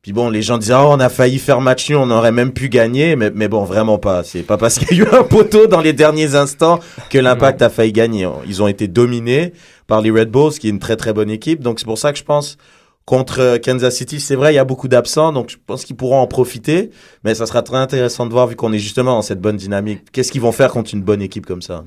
[0.02, 2.52] Puis bon, les gens disaient, oh, on a failli faire match nul, on aurait même
[2.52, 4.22] pu gagner, mais, mais bon, vraiment pas.
[4.22, 7.62] C'est pas parce qu'il y a eu un poteau dans les derniers instants que l'impact
[7.62, 8.28] a failli gagner.
[8.46, 9.54] Ils ont été dominés
[9.86, 11.60] par les Red Bulls, qui est une très très bonne équipe.
[11.60, 12.58] Donc c'est pour ça que je pense
[13.06, 15.96] contre euh, Kansas City, c'est vrai, il y a beaucoup d'absents, donc je pense qu'ils
[15.96, 16.90] pourront en profiter.
[17.22, 20.10] Mais ça sera très intéressant de voir, vu qu'on est justement dans cette bonne dynamique.
[20.12, 21.84] Qu'est-ce qu'ils vont faire contre une bonne équipe comme ça?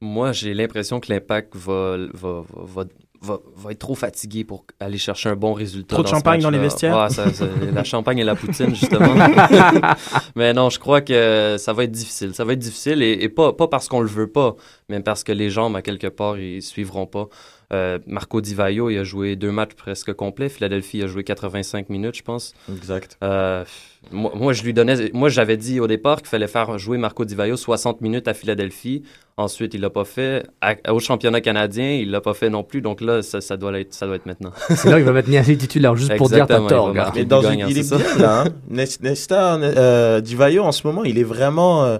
[0.00, 2.84] Moi, j'ai l'impression que l'impact va, va, va,
[3.22, 5.94] va, va être trop fatigué pour aller chercher un bon résultat.
[5.96, 6.94] Trop de champagne dans les vestiaires?
[6.96, 9.14] Ouais, ça- ça- la champagne et la poutine, justement.
[10.36, 12.34] mais non, je crois que ça va être difficile.
[12.34, 14.54] Ça va être difficile et, et pas, pas parce qu'on le veut pas,
[14.90, 17.28] mais parce que les jambes, à quelque part, ils suivront pas.
[17.72, 20.48] Euh, Marco Di Vaio, il a joué deux matchs presque complets.
[20.48, 22.54] Philadelphie a joué 85 minutes, je pense.
[22.72, 23.18] Exact.
[23.24, 23.64] Euh,
[24.12, 25.10] moi, moi, je lui donnais.
[25.12, 28.34] Moi, j'avais dit au départ qu'il fallait faire jouer Marco Di Vaio 60 minutes à
[28.34, 29.02] Philadelphie.
[29.36, 30.46] Ensuite, il l'a pas fait.
[30.60, 32.82] À- au championnat canadien, il l'a pas fait non plus.
[32.82, 34.52] Donc là, ça, ça doit être, ça doit être maintenant.
[34.70, 37.02] c'est là qu'il va mettre Niazi titulaire juste pour dire t'as il tort gars.
[37.02, 37.20] marquer.
[37.20, 38.14] Mais dans gagnant, une, il est c'est ça.
[38.14, 38.40] bien là.
[38.42, 38.48] Hein?
[38.70, 41.98] Nes- Nesta euh, Divayo en ce moment, il est vraiment euh,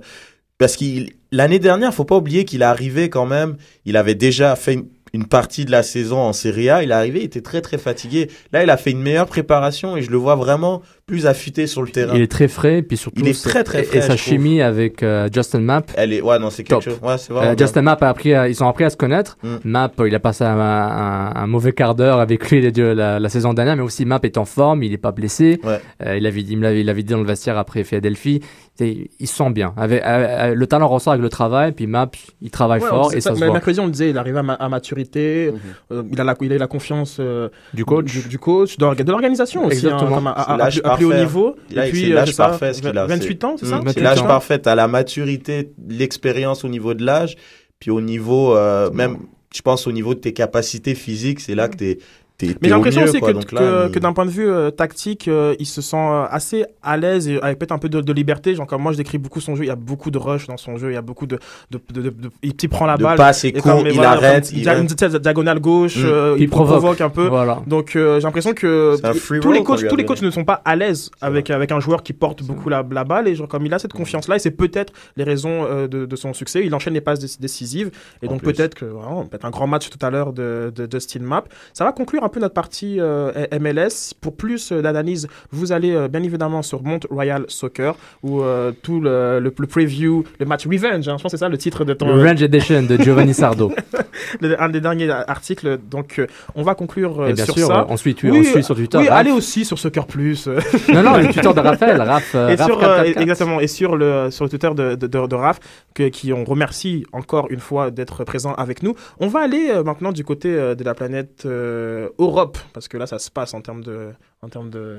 [0.58, 3.56] parce qu'il l'année dernière, faut pas oublier qu'il est arrivé quand même.
[3.84, 4.78] Il avait déjà fait
[5.16, 6.82] une, partie de la saison en Serie A.
[6.82, 8.30] Il est arrivé, il était très très fatigué.
[8.52, 11.82] Là, il a fait une meilleure préparation et je le vois vraiment plus affûté sur
[11.82, 12.14] le terrain.
[12.16, 14.18] il est très frais puis surtout Il est très, très frais, et sa trouve.
[14.18, 16.98] chimie avec euh, Justin Mapp Elle est, ouais, non, c'est quelque chose.
[17.02, 17.54] Ouais, Euh.
[17.56, 19.38] Justin Mapp a appris, à- ils ont appris à se connaître.
[19.42, 19.56] Mm.
[19.64, 23.28] Mapp, il a passé un, un- un mauvais quart d'heure avec lui la, la, la
[23.28, 25.60] saison dernière, mais aussi Mapp est en forme, il n'est pas blessé.
[25.62, 25.80] Ouais.
[26.04, 28.40] Euh, il avait dit, il l'avait, dit dans le vestiaire après Philadelphie.
[28.80, 29.72] Il se sent bien.
[29.76, 33.10] Avec, euh, euh, le talent ressort avec le travail, puis Mapp, il travaille Ouais, fort
[33.10, 33.54] c'est et ça, se mais voit.
[33.54, 35.58] mercredi, on le disait, il arrive à, ma- à maturité, Mhm.
[35.98, 38.04] euh, il, a la, il a eu la confiance euh, Du coach.
[38.12, 40.80] du, du coach, de, l'orga- de l'organisation aussi, hein, comme à, à- à- à plus-
[40.84, 41.56] à haut niveau.
[41.70, 43.06] Là, Et puis, c'est euh, l'âge ça, parfait, ce qu'il a.
[43.06, 43.80] 28 ans, c'est ça?
[43.86, 44.26] C'est l'âge ans.
[44.26, 44.58] parfait.
[44.58, 47.36] T'as la maturité, l'expérience au niveau de l'âge,
[47.80, 49.18] puis au niveau, euh, même,
[49.54, 52.00] je pense au niveau de tes capacités physiques, c'est là que t'es, t'es,
[52.42, 53.32] Mais j'ai l'impression aussi quoi.
[53.32, 56.96] que, il- d'un point de vue euh, tactique, euh, il se sent euh, assez à
[56.98, 58.54] l'aise et avec peut-être un peu de, de liberté.
[58.54, 59.64] Genre, comme moi, je décris beaucoup son jeu.
[59.64, 60.90] Il y a beaucoup de rush dans son jeu.
[60.90, 61.38] Il y a beaucoup de.
[61.70, 63.16] de, de, de- de- il, il prend la de balle.
[63.16, 65.96] passe et et court, comme- il voilà, arrête, comme il va- une diagonale gauche.
[65.96, 66.06] Mm.
[66.06, 66.78] euh, Il il provoque.
[66.78, 67.26] provoque un peu.
[67.28, 67.62] Voilà.
[67.66, 68.96] Donc euh, j'ai l'impression que
[69.40, 71.80] tous les coachs, a tous les coachs ne sont pas à l'aise avec avec un
[71.80, 74.36] joueur qui porte beaucoup la, la balle et genre comme il a cette confiance là
[74.36, 76.62] et c'est peut-être les raisons euh, de, de son succès.
[76.64, 77.90] Il enchaîne les passes déc- décisives
[78.22, 80.88] et En donc peut-être que voilà, peut-être un grand match tout à l'heure de, de
[80.92, 81.48] Justin Mapp.
[81.72, 84.12] Ça va conclure un peu notre partie euh, MLS.
[84.20, 88.42] Pour plus euh, d'analyse, vous allez euh, bien évidemment sur Mont Royal Soccer où
[88.82, 91.08] tout le, le, le preview, le match Revenge.
[91.08, 93.34] hein, je pense que c'est ça le titre de ton Le Range Edition de Giovanni
[93.34, 93.72] Sardo.
[94.40, 95.78] le- un des derniers articles.
[95.90, 96.20] Donc
[96.54, 97.80] on va conclure et bien sur sûr, ça.
[97.80, 98.98] euh, ensuite, tu Oui, on suit sur Twitter.
[98.98, 99.18] Oui, Raph.
[99.20, 100.48] allez aussi sur Soccer Plus.
[100.92, 102.00] Non, non, le Twitter de Raphaël.
[102.00, 103.20] Raph, et Raph sur, 444.
[103.22, 105.58] exactement, et sur le, sur le Twitter de, de, de, de Raph,
[105.94, 108.94] que- qui on remercie encore une fois d'être présent avec nous.
[109.20, 112.96] On va aller euh, maintenant du côté euh, de la planète euh, Europe, parce que
[112.96, 114.10] là, ça se passe en termes de.
[114.42, 114.98] En termes de,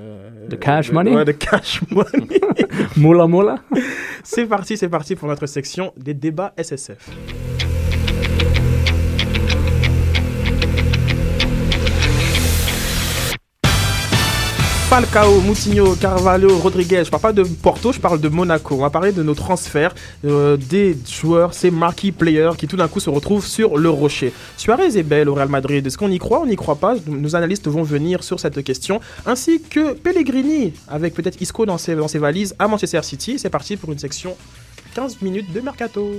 [0.49, 2.39] De cash money Ouais, de cash money.
[2.97, 3.55] Mola Mola.
[4.23, 7.09] c'est parti, c'est parti pour notre section des débats SSF.
[14.89, 17.03] Falcao, Moutinho, Carvalho, Rodriguez.
[17.03, 18.75] Je parle pas de Porto, je parle de Monaco.
[18.75, 22.87] On va parler de nos transferts, euh, des joueurs, ces marquee players qui tout d'un
[22.87, 24.31] coup se retrouvent sur le rocher.
[24.55, 25.85] Suarez est belle au Real Madrid.
[25.85, 26.95] Est-ce qu'on y croit On n'y croit pas?
[27.05, 29.01] Nos analystes vont venir sur cette question.
[29.25, 33.37] Ainsi que Pellegrini, avec peut-être Isco dans ses, dans ses valises à Manchester City.
[33.39, 34.37] C'est parti pour une section
[34.95, 36.09] 15 minutes de mercato.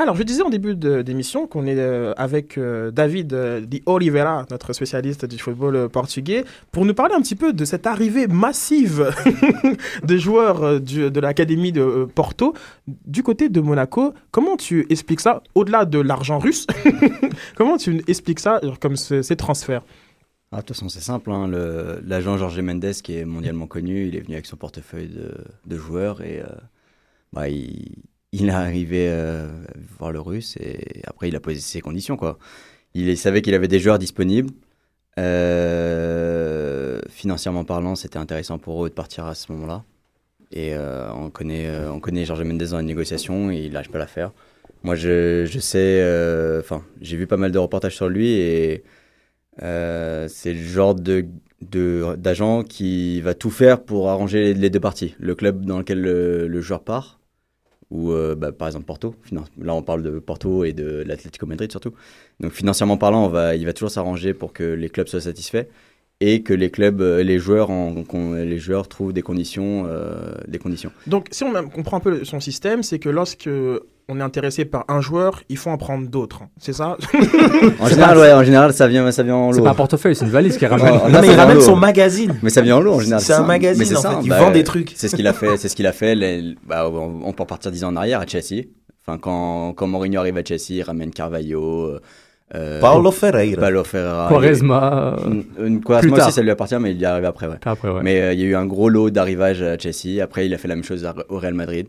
[0.00, 4.46] Alors, je disais en début d'émission qu'on est euh, avec euh, David euh, Di Oliveira,
[4.48, 8.28] notre spécialiste du football euh, portugais, pour nous parler un petit peu de cette arrivée
[8.28, 9.10] massive
[10.04, 12.54] de joueurs de l'académie de Porto
[12.86, 14.14] du côté de Monaco.
[14.30, 16.68] Comment tu expliques ça, au-delà de l'argent russe
[17.56, 19.82] Comment tu expliques ça, comme ce- ces transferts?
[20.52, 21.32] Ah, de toute façon, c'est simple.
[21.32, 21.50] hein,
[22.06, 25.10] L'agent Jorge Mendes, qui est mondialement connu, il est venu avec son portefeuille
[25.66, 26.40] de, joueurs et
[27.32, 27.96] bah, il,
[28.32, 29.48] il est arrivé euh,
[29.98, 32.16] voir le russe et après il a posé ses conditions.
[32.16, 32.38] Quoi.
[32.94, 34.50] Il, savait qu'il avait des joueurs disponibles.
[35.18, 39.84] Euh, financièrement parlant, c'était intéressant pour eux de partir à ce moment-là.
[40.52, 43.98] Et euh, on connaît, on connaît Jorge Mendes dans les négociations et il lâche pas
[43.98, 44.32] l'affaire.
[44.82, 46.00] Moi, je, je sais,
[46.60, 48.84] enfin, j'ai vu pas mal de reportages sur lui et
[49.58, 51.26] c'est le genre de
[51.60, 55.16] d'agent qui va tout faire pour arranger les deux parties.
[55.18, 57.17] Le club dans lequel le, le joueur part,
[57.90, 59.14] ou euh, bah, par exemple Porto.
[59.32, 61.92] Là, on parle de Porto et de l'Atlético Madrid surtout.
[62.40, 65.66] Donc financièrement parlant, il va toujours s'arranger pour que les clubs soient satisfaits
[66.20, 67.94] et que les clubs, euh, les joueurs, en-
[68.34, 70.90] les joueurs trouvent des conditions, euh, des conditions.
[71.06, 73.48] Donc, si on a- comprend un peu son système, c'est que lorsque
[74.10, 76.40] on est intéressé par un joueur, il faut en prendre d'autres.
[76.58, 76.96] C'est ça?
[77.80, 79.64] En général, ouais, en général, ça vient, ça vient en C'est lot.
[79.64, 80.86] pas un portefeuille, c'est une valise qui ramène.
[80.94, 82.34] Non, là, mais il ramène son magazine.
[82.42, 83.20] Mais ça vient en lot en général.
[83.22, 83.42] C'est un ça.
[83.44, 84.16] magazine, Mais c'est en ça, fait.
[84.24, 84.92] Il bah, vend des trucs.
[84.96, 85.56] C'est ce qu'il a fait.
[85.56, 86.14] C'est ce qu'il a fait.
[86.16, 88.64] les- bah, on, on peut repartir dix ans en arrière à Chelsea.
[89.06, 92.00] Enfin, quand, quand Mourinho arrive à Chelsea, il ramène Carvalho, euh,
[92.80, 93.60] Paulo Ferreira.
[93.60, 94.26] Paulo Ferreira.
[94.28, 95.16] Quaresma.
[95.18, 97.56] euh, Une- Quaresma aussi, ça lui appartient, mais il y est arrivé après, ouais.
[97.64, 98.00] Après, ouais.
[98.02, 100.22] Mais euh, il y a eu un gros lot d'arrivage à Chelsea.
[100.22, 101.88] Après, il a fait la même chose à- au Real Madrid.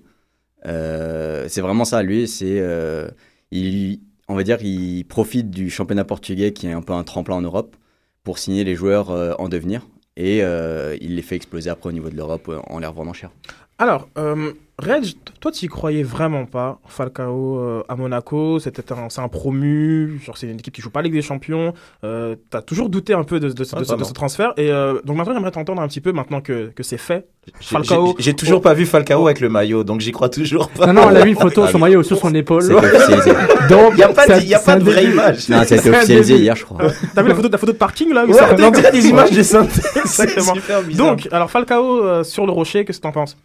[0.65, 2.27] Euh, c'est vraiment ça, lui.
[2.27, 3.07] C'est, euh,
[3.51, 7.35] il, on va dire, il profite du championnat portugais qui est un peu un tremplin
[7.35, 7.75] en Europe
[8.23, 9.87] pour signer les joueurs euh, en devenir.
[10.17, 13.13] Et euh, il les fait exploser après au niveau de l'Europe euh, en les revendant
[13.13, 13.29] cher.
[13.77, 15.05] Alors, euh, Reg,
[15.39, 20.19] toi, tu y croyais vraiment pas, Falcao euh, à Monaco, c'était un, c'est un promu,
[20.25, 21.73] genre c'est une équipe qui joue pas la Ligue des Champions,
[22.03, 24.03] euh, t'as toujours douté un peu de, de de ce, de vraiment.
[24.05, 26.97] ce transfert, et euh, donc maintenant j'aimerais t'entendre un petit peu, maintenant que, que c'est
[26.97, 27.27] fait.
[27.59, 30.69] J'ai- Falcao- j'ai- J'ai toujours pas vu Falcao avec le maillot, donc j'y crois toujours
[30.69, 30.87] pas.
[30.87, 32.63] Non, non, on a vu une photo, son maillot sur son épaule.
[33.69, 35.13] Donc, Il n'y a pas, ça- de- y a pas de vraie début.
[35.13, 35.49] image.
[35.49, 36.43] Non, un officialisé début.
[36.43, 36.79] hier, je crois.
[37.13, 39.31] T'as vu la photo, la photo de parking là où Ouais, on dirait des images
[39.31, 39.85] de synthèse.
[39.95, 40.53] Exactement.
[40.53, 41.07] C'est super bizarre.
[41.07, 43.37] Donc, alors Falcao euh, sur le rocher, qu'est-ce que t'en penses?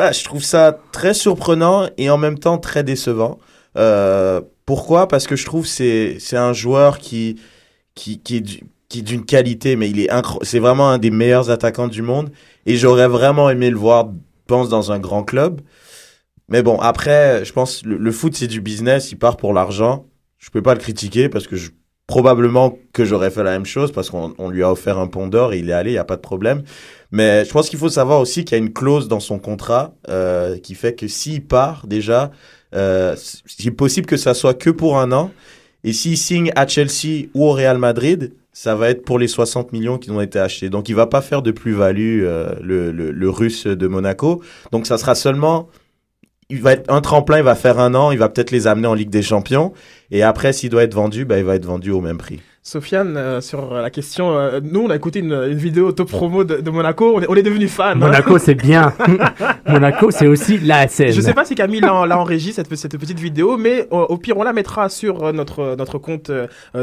[0.00, 3.38] Bah, je trouve ça très surprenant et en même temps très décevant.
[3.76, 5.08] Euh, pourquoi?
[5.08, 7.38] Parce que je trouve c'est c'est un joueur qui
[7.94, 10.08] qui qui est d'une qualité, mais il est
[10.40, 12.30] c'est vraiment un des meilleurs attaquants du monde
[12.64, 14.08] et j'aurais vraiment aimé le voir,
[14.46, 15.60] pense, dans un grand club.
[16.48, 20.06] Mais bon, après, je pense le, le foot c'est du business, il part pour l'argent.
[20.38, 21.72] Je peux pas le critiquer parce que je,
[22.10, 25.28] probablement que j'aurais fait la même chose parce qu'on on lui a offert un pont
[25.28, 26.64] d'or il est allé, il y a pas de problème.
[27.12, 29.94] Mais je pense qu'il faut savoir aussi qu'il y a une clause dans son contrat
[30.08, 32.32] euh, qui fait que s'il part déjà,
[32.74, 33.14] euh,
[33.46, 35.30] c'est possible que ça soit que pour un an.
[35.84, 39.72] Et s'il signe à Chelsea ou au Real Madrid, ça va être pour les 60
[39.72, 40.68] millions qui ont été achetés.
[40.68, 44.42] Donc il va pas faire de plus-value euh, le russe de Monaco.
[44.72, 45.68] Donc ça sera seulement
[46.50, 48.88] il va être un tremplin, il va faire un an, il va peut-être les amener
[48.88, 49.72] en Ligue des Champions.
[50.10, 52.40] Et après, s'il doit être vendu, bah, il va être vendu au même prix.
[52.62, 56.44] Sofiane, euh, sur la question, euh, nous on a écouté une, une vidéo top promo
[56.44, 57.98] de, de Monaco, on est, on est devenu fan.
[57.98, 58.92] Monaco, c'est bien.
[59.66, 61.10] Monaco, c'est aussi la scène.
[61.10, 64.36] Je sais pas si Camille l'a enregistré cette, cette petite vidéo, mais au, au pire
[64.36, 66.30] on la mettra sur euh, notre, notre compte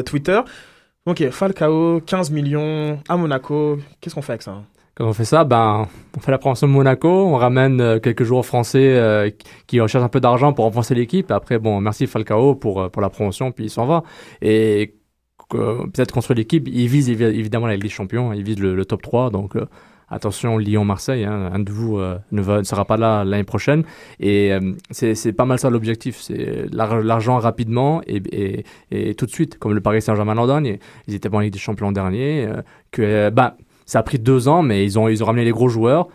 [0.06, 0.40] Twitter.
[1.06, 3.78] Ok, Falcao, 15 millions à Monaco.
[4.02, 4.64] Qu'est-ce qu'on fait avec ça hein?
[4.98, 8.24] Quand on fait ça, ben, on fait la promotion de Monaco, on ramène euh, quelques
[8.24, 9.30] joueurs français euh,
[9.68, 11.30] qui recherchent un peu d'argent pour renforcer l'équipe.
[11.30, 14.02] Après, bon, merci Falcao pour, euh, pour la promotion, puis il s'en va.
[14.42, 14.96] Et
[15.50, 19.04] peut-être construire l'équipe, il vise évi- évidemment la Ligue des Champions, il vise le, top
[19.04, 19.30] 3.
[19.30, 19.56] Donc,
[20.10, 23.84] attention, Lyon-Marseille, hein, un de vous euh, ne, va- ne sera pas là l'année prochaine.
[24.20, 28.66] Et euh, c'est pas mal ça l'objectif, c'est l'ar- l'argent rapidement et, et,
[29.10, 30.80] et tout de suite, comme le Paris Saint-Germain l'an dernier.
[31.08, 32.48] Ils étaient pas en Ligue des Champions l'an dernier.
[32.48, 35.52] euh, que, bah, ça a pris deux ans, mais ils ont, ils ont ramené les
[35.52, 36.10] gros joueurs.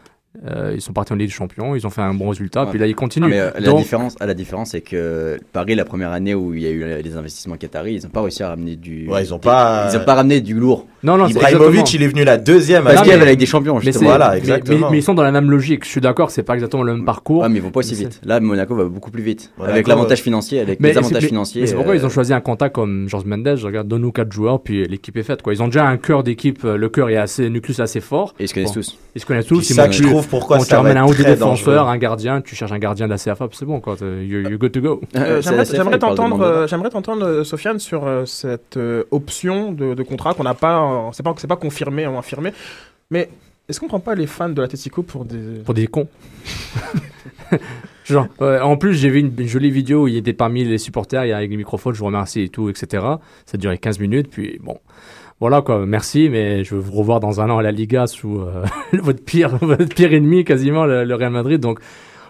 [0.48, 2.70] Euh, ils sont partis en Ligue des Champions, ils ont fait un bon résultat, Ouais.
[2.70, 3.28] puis là ils continuent.
[3.28, 6.62] Mais euh, la différence, ah, la différence, c'est que Paris, la première année où il
[6.62, 9.06] y a eu les investissements qataris, ils n'ont pas réussi à ramener du.
[9.10, 9.90] Ouais, ils ont pas.
[9.92, 10.86] Ils n'ont pas ramené du lourd.
[11.02, 13.14] non, non, c'est Ibrahimovic, il est venu la deuxième année.
[13.16, 14.78] la Ligue des Champions, mais, Voilà, mais- exactement.
[14.86, 15.84] Mais, mais ils sont dans la même logique.
[15.84, 17.42] Je suis d'accord, c'est pas exactement le même parcours.
[17.42, 18.20] Ouais, mais ils vont pas aussi Mais vite.
[18.24, 19.52] Là, Monaco va beaucoup plus vite.
[19.58, 21.60] Monaco, avec l'avantage financier, avec Mais les c'est- avantages mais- financiers.
[21.60, 23.54] Mais c'est pourquoi euh, ils ont choisi un contact comme George Mendes.
[23.56, 25.42] Je regarde, donne-nous quatre joueurs, puis l'équipe est faite.
[25.42, 25.52] Quoi.
[25.52, 26.62] Ils ont déjà un cœur d'équipe.
[26.62, 28.34] Le cœur est assez, nucléus assez fort.
[28.40, 28.96] Et ils se connaissent tous.
[29.14, 29.70] Ils se connaissent tous.
[30.28, 33.10] Pourquoi on ça va un ou deux défenseurs, un gardien, tu cherches un gardien de
[33.10, 33.96] la CFA, c'est bon, quoi.
[34.00, 35.00] You, you good to go.
[35.16, 39.04] Euh, J'aimerais la CFA, j'aimerais t'entendre, euh, j'aimerais t'entendre, euh, Sofiane, sur euh, cette euh,
[39.10, 42.52] option de, de contrat qu'on n'a pas, euh, c'est pas, c'est pas confirmé ou infirmé.
[43.10, 43.28] Mais
[43.68, 46.08] est-ce qu'on prend pas les fans de l'Atletico pour des, Pour des cons.
[48.04, 51.24] Genre, en plus, j'ai vu une, une jolie vidéo où il était parmi les supporters,
[51.24, 52.86] il y a avec le microphone, je vous remercie et tout, etc.
[53.46, 54.78] Ça a duré 15 minutes, puis bon.
[55.42, 58.38] Voilà quoi, merci, mais je veux vous revoir dans un an à la Liga sous
[58.38, 61.60] euh, votre, pire, votre pire ennemi, quasiment, le, Real Madrid.
[61.60, 61.80] Donc,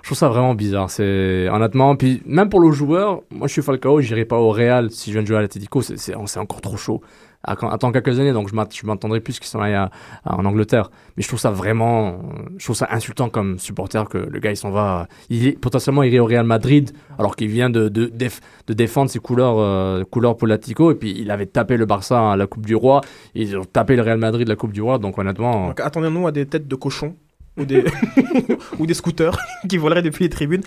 [0.00, 0.88] je trouve ça vraiment bizarre.
[0.88, 4.90] C'est honnêtement, puis même pour le joueur, moi je suis Falcao, j'irai pas au Real
[4.90, 7.02] si je viens de jouer à l'Atletico, c'est encore trop chaud.
[7.44, 9.90] Attends quelques années, donc je m'att- je m'attendrai plus qu'ils sont là
[10.24, 10.90] en Angleterre.
[11.16, 12.22] Mais je trouve ça vraiment,
[12.56, 16.02] je trouve ça insultant comme supporter que le gars il s'en va, il est potentiellement
[16.04, 20.04] irait au Real Madrid alors qu'il vient de, de, déf- de défendre ses couleurs, euh,
[20.04, 23.00] couleurs pour l'Atlético et puis il avait tapé le Barça à la Coupe du Roi,
[23.34, 26.26] ils ont tapé le Real Madrid à la Coupe du Roi, donc honnêtement, Donc attendez-nous
[26.28, 27.16] à des têtes de cochons
[27.58, 27.84] ou des,
[28.78, 29.36] ou des scooters
[29.68, 30.62] qui voleraient depuis les tribunes.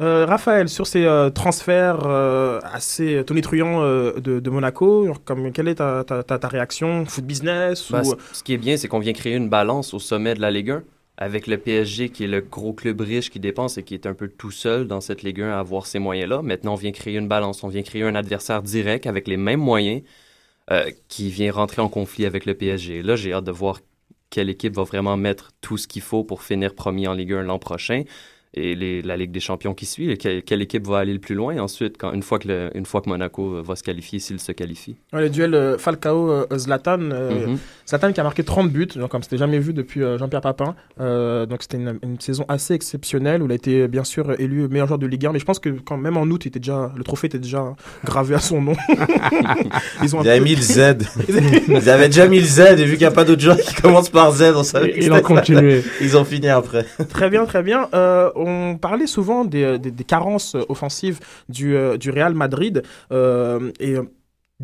[0.00, 5.76] Euh, Raphaël, sur ces euh, transferts euh, assez tonitruants de, de Monaco, comme, quelle est
[5.76, 7.04] ta, ta, ta, ta réaction?
[7.04, 8.14] Foot business Bah, ou...
[8.32, 10.70] ce qui est bien, c'est qu'on vient créer une balance au sommet de la Ligue
[10.70, 10.82] 1
[11.18, 14.14] avec le PSG qui est le gros club riche qui dépense et qui est un
[14.14, 16.40] peu tout seul dans cette Ligue 1 à avoir ces moyens-là.
[16.42, 19.60] Maintenant, on vient créer une balance, on vient créer un adversaire direct avec les mêmes
[19.60, 20.02] moyens
[21.08, 23.02] qui vient rentrer en conflit avec le PSG.
[23.02, 23.80] Là, j'ai hâte de voir
[24.30, 27.42] quelle équipe va vraiment mettre tout ce qu'il faut pour finir premier en Ligue 1
[27.42, 28.04] l'an prochain.
[28.54, 31.18] Et les- la Ligue des champions qui suit, et quelle, quelle équipe va aller le
[31.20, 33.82] plus loin ensuite, quand, une, fois que le- une fois que Monaco euh, va se
[33.82, 34.96] qualifier, s'il se qualifie?
[35.14, 36.98] Ouais, le duel euh, Falcao-Zlatan.
[36.98, 37.58] Mhm.
[37.88, 40.74] Zlatan qui a marqué 30 buts, genre, comme c'était jamais vu depuis euh, Jean-Pierre Papin.
[41.00, 44.68] Euh, donc c'était une, une saison assez exceptionnelle où il a été bien sûr élu
[44.68, 45.32] meilleur joueur de Ligue 1.
[45.32, 47.74] Mais je pense que quand même en août, il était déjà, le trophée était déjà
[48.04, 48.74] gravé à son nom.
[50.02, 50.80] Ils ont un Ils avaient peu- mis le Z.
[51.68, 53.74] Ils avaient déjà mis le Z et vu qu'il n'y a pas d'autres joueurs qui
[53.76, 55.22] commencent par Z, on savait que il a c'était ça.
[55.22, 55.82] continué.
[56.00, 56.84] Ils ont fini après.
[57.08, 57.88] Très bien, très bien.
[58.46, 62.82] Euh, on parlait souvent des, des carences offensives du, euh, Real Madrid.
[63.12, 64.02] euh, et euh,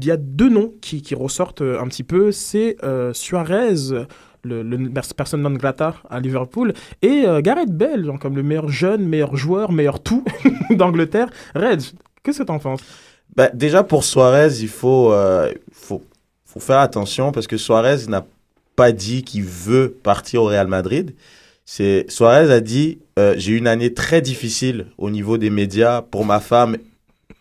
[0.00, 2.30] il y a deux noms qui, ressortent euh, un petit peu.
[2.30, 3.74] C'est euh, Suarez,
[4.44, 6.72] le, le personne non grata à Liverpool,
[7.02, 10.24] et euh, Gareth Bale, genre comme le meilleur jeune, meilleur joueur, meilleur tout
[10.70, 11.28] d'Angleterre.
[11.54, 11.82] Red,
[12.22, 12.82] que t'en penses?
[13.34, 16.02] Bah, déjà pour Suarez, il faut, euh, faut,
[16.44, 18.24] faut faire attention parce que Suarez n'a
[18.76, 21.14] pas dit qu'il veut partir au Real Madrid.
[21.70, 26.00] C'est Suarez a dit euh, j'ai eu une année très difficile au niveau des médias
[26.00, 26.78] pour ma femme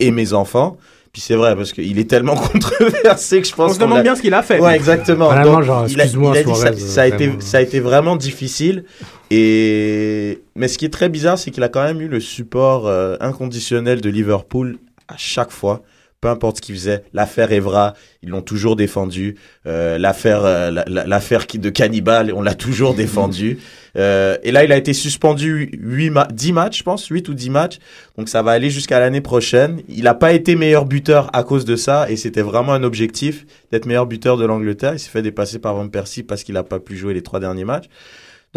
[0.01, 0.75] et mes enfants.
[1.13, 4.03] Puis c'est vrai parce qu'il est tellement controversé que je On pense se qu'on demande
[4.03, 4.59] bien ce qu'il a fait.
[4.59, 5.27] Ouais, exactement.
[5.29, 7.39] Vraiment, Donc, genre, il a, excuse-moi, il a dit ça, Suarez, ça a été, vraiment.
[7.41, 8.83] ça a été vraiment difficile.
[9.31, 12.85] Et mais ce qui est très bizarre, c'est qu'il a quand même eu le support
[12.87, 15.83] euh, inconditionnel de Liverpool à chaque fois.
[16.19, 19.35] Peu importe ce qu'il faisait, l'affaire Evra, ils l'ont toujours défendu.
[19.67, 23.59] Euh, l'affaire, euh, la- la- l'affaire qui- de Cannibal, on l'a toujours défendu.
[23.97, 27.33] Euh, et là, il a été suspendu 8 ma 10 matchs, je pense, 8 ou
[27.33, 27.79] 10 matchs.
[28.17, 29.81] Donc ça va aller jusqu'à l'année prochaine.
[29.89, 33.45] Il n'a pas été meilleur buteur à cause de ça, et c'était vraiment un objectif
[33.71, 34.93] d'être meilleur buteur de l'Angleterre.
[34.93, 37.39] Il s'est fait dépasser par Van Persie parce qu'il n'a pas pu jouer les trois
[37.39, 37.85] derniers matchs.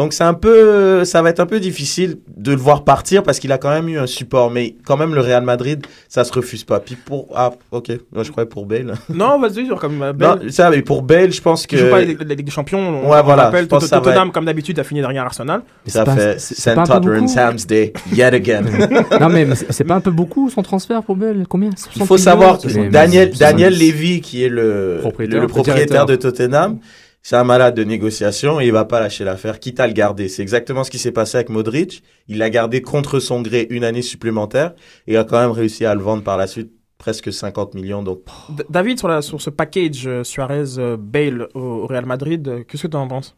[0.01, 3.39] Donc c'est un peu, ça va être un peu difficile de le voir partir parce
[3.39, 6.33] qu'il a quand même eu un support, mais quand même le Real Madrid, ça se
[6.33, 6.81] refuse pas.
[6.81, 8.95] Puis pour, ah, ok, moi je croyais pour Bale.
[9.11, 11.83] Non, vas-y, genre comme euh, Bale, Non, ça, mais pour Bale, je pense que qui
[11.83, 12.79] joue pas la Ligue la Ligue des Champions.
[12.79, 15.03] On, Ouais, on voilà, rappelle, je pense que ça va Tottenham, comme d'habitude, a fini
[15.03, 15.61] derrière Arsenal.
[15.85, 16.77] Mais ça pas- fait St.
[16.77, 18.63] Tottenham's Hams Day yet again.
[19.21, 21.69] non mais, c'est pas un peu beaucoup son transfert pour Bell Combien?
[21.73, 26.17] Il 60 faut savoir que Daniel, Daniel Levy, qui est le Propriétaire, le, propriétaire de
[26.17, 26.79] Tottenham,
[27.23, 30.29] c'est un malade de négociation et il va pas lâcher l'affaire, quitte à le garder.
[30.29, 32.03] C'est exactement ce qui s'est passé avec Modric.
[32.29, 34.75] Il l'a gardé contre son gré une année supplémentaire
[35.07, 38.03] et il a quand même réussi à le vendre par la suite presque 50 millions.
[38.03, 38.21] Donc,
[38.69, 42.89] David, sur, la, sur ce package euh, Suarez-Bale au, au Real Madrid, euh, qu'est-ce que
[42.89, 43.35] tu en penses?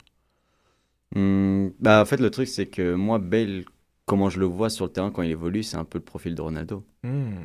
[1.14, 3.64] Hmm, bah, en fait, le truc, c'est que moi, Bale,
[4.06, 6.34] comment je le vois sur le terrain quand il évolue, c'est un peu le profil
[6.34, 7.44] de Ronaldo, Hmm.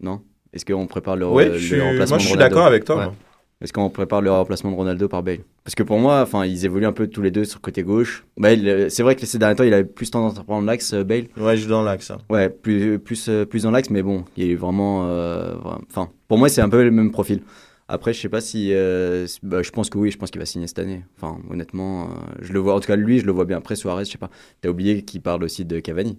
[0.00, 0.22] non?
[0.52, 2.96] Est-ce qu'on prépare le, oui, le je suis, remplacement moi je suis d'accord avec toi.
[3.08, 3.12] Ouais.
[3.60, 5.40] Est-ce qu'on prépare le remplacement de Ronaldo par Bale?
[5.64, 7.82] Parce que pour moi, enfin, ils évoluent un peu tous les deux sur le côté
[7.82, 8.24] gauche.
[8.36, 10.92] Bale, euh, c'est vrai que ces derniers temps, il avait plus tendance à prendre l'axe,
[10.94, 11.24] euh, Bale.
[11.36, 12.12] Ouais, je suis dans l'axe.
[12.12, 12.18] hein.
[12.30, 15.08] Ouais, plus, plus, euh, plus dans l'axe, mais bon, il est vraiment.
[15.08, 17.42] euh, vra- Enfin, pour moi, c'est un peu le même profil.
[17.88, 18.68] Après, je sais pas si.
[18.72, 21.02] euh, bah, je pense que oui, je pense qu'il va signer cette année.
[21.16, 22.06] Enfin, honnêtement, euh,
[22.40, 22.74] je le vois.
[22.74, 23.56] En tout cas, lui, je le vois bien.
[23.58, 24.30] Après, Suarez, je sais pas.
[24.60, 26.16] T'as oublié qu'il parle aussi de Cavani.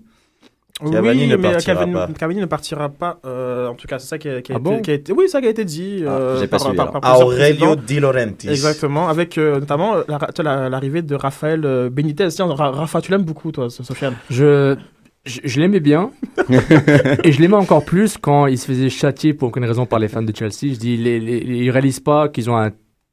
[0.91, 2.07] Cavani oui, ne mais partira Cavani, pas.
[2.17, 3.19] Cavani ne partira pas.
[3.25, 4.93] euh, en tout cas, c'est ça qui a, qui a Ah été, bon qui a
[4.93, 6.03] été- Oui, ça qui a été dit.
[6.07, 7.75] Ah, euh, par, suivi, par- par Aurelio.
[7.75, 8.49] Di Laurentiis.
[8.49, 12.27] Exactement, avec euh, notamment euh, la- toi, la- l'arrivée de Raphaël euh, Benitez.
[12.29, 14.15] Tiens, Ra- Rafa, tu l'aimes beaucoup, toi, So- Sofiane?
[14.29, 14.75] Je,
[15.25, 16.11] je, je l'aimais bien.
[17.23, 20.07] et je l'aimais encore plus quand il se faisait châtier pour aucune raison par les
[20.07, 20.73] fans de Chelsea.
[20.73, 22.71] Je dis, les, les, ils réalisent pas qu'ils ont un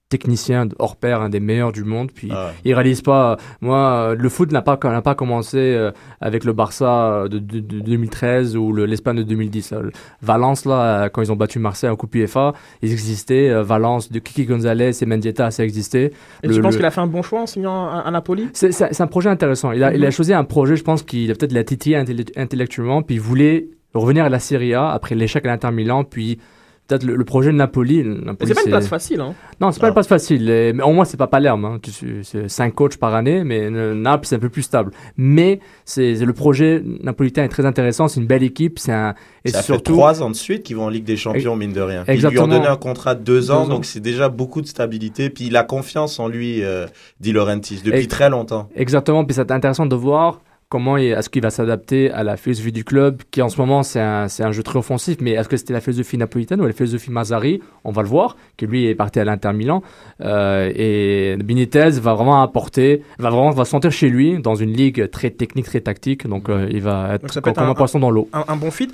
[0.08, 2.10] technicien hors pair, un des meilleurs du monde.
[2.12, 2.52] Puis Ah.
[2.64, 3.36] il réalise pas.
[3.60, 5.90] Moi, euh, le foot n'a pas n'a pas commencé euh,
[6.20, 9.72] avec le Barça de, de- de 2013 ou le- l'Espagne de 2010.
[9.72, 9.80] là.
[9.82, 9.90] Le-
[10.22, 12.52] Valence là, euh, quand ils ont battu Marseille en Coupe UEFA,
[12.82, 13.50] ils existaient.
[13.50, 16.12] Euh, Valence de Kiki Gonzalez et Mendieta, ça existait.
[16.42, 18.10] Et Le- tu penses le- qu'il a fait un bon choix en signant à, à
[18.12, 18.48] Napoli?
[18.52, 19.72] C'est c'est- c'est un projet intéressant.
[19.72, 22.32] Il a, il a choisi un projet, je pense qu'il a peut-être la titillé intellect-
[22.36, 26.38] intellectuellement, puis il voulait revenir à la Serie A après l'échec à l'Inter Milan, puis
[26.86, 28.02] peut-être le, le projet de Napoli.
[28.04, 29.20] Napoli, c'est pas une place facile.
[29.20, 29.34] Hein.
[29.60, 30.48] Non, c'est pas une place facile.
[30.48, 31.64] Et- mais au moins, c'est pas Palerme.
[31.64, 31.80] Hein.
[32.22, 34.92] C'est 5 coachs par année, mais euh, Naples, c'est un peu plus stable.
[35.16, 38.08] Mais c'est c'est- le projet napolitain est très intéressant.
[38.08, 38.78] C'est une belle équipe.
[38.78, 39.14] C'est un
[39.44, 39.92] et ça surtout.
[39.92, 42.04] fait trois ans de suite qu'ils vont en Ligue des Champions, mine de rien.
[42.08, 42.48] Ils lui ont Exactement.
[42.48, 43.74] donné un contrat de deux ans, Deux ans.
[43.74, 45.30] donc c'est déjà beaucoup de stabilité.
[45.30, 46.86] Puis il a confiance en lui, euh,
[47.20, 48.68] Di Laurentiis, depuis Et- très longtemps.
[48.76, 52.82] Exactement, puis c'est intéressant de voir comment est-ce qu'il va s'adapter à la philosophie du
[52.84, 55.56] club, qui en ce moment c'est un, c'est un jeu très offensif, mais est-ce que
[55.56, 57.62] c'était la philosophie napolitaine ou la philosophie Mazzari?
[57.84, 59.82] On va le voir, que lui est parti à l'Inter Milan,
[60.22, 64.72] euh, et Benitez va vraiment apporter, va vraiment va se sentir chez lui dans une
[64.72, 67.74] ligue très technique, très tactique, donc euh, il va être comme, être comme un- un
[67.74, 68.28] poisson dans l'eau.
[68.32, 68.90] un, un bon fit.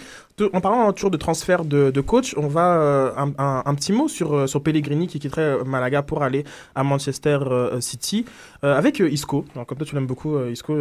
[0.55, 4.49] En parlant toujours de transfert de, de coach, on va euh, un, petit mot sur,
[4.49, 6.43] sur Pellegrini qui quitterait Malaga pour aller
[6.75, 7.39] à Manchester
[7.81, 8.25] City
[8.62, 9.45] avec Isco.
[9.55, 10.75] Alors, comme toi, tu l'aimes beaucoup, Isco,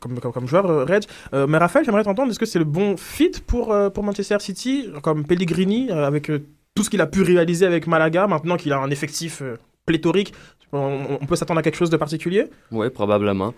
[0.00, 1.04] comme, comme, joueur, euh, Reg.
[1.34, 2.30] Euh, mais Raphaël, j'aimerais t'entendre.
[2.30, 6.30] Est-ce que c'est le bon fit pour, euh, pour Manchester City, comme Pellegrini, euh, avec
[6.30, 9.56] euh, tout ce qu'il a pu réaliser avec Malaga, maintenant qu'il a un effectif euh,
[9.86, 10.32] pléthorique
[10.72, 12.46] on, peut s'attendre à quelque chose de particulier?
[12.70, 13.54] Oui, probablement.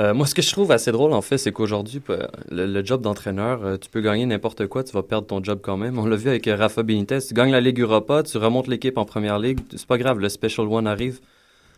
[0.00, 2.02] Euh, moi, ce que je trouve assez drôle, en fait, c'est qu'aujourd'hui,
[2.50, 5.76] le, job d'entraîneur, euh, tu peux gagner n'importe quoi, tu vas perdre ton job quand
[5.76, 5.98] même.
[5.98, 7.18] On l'a vu avec euh, Rafa Benitez.
[7.20, 10.28] Tu gagnes la Ligue Europa, tu remontes l'équipe en première ligue, c'est pas grave, le
[10.28, 11.20] Special One arrive.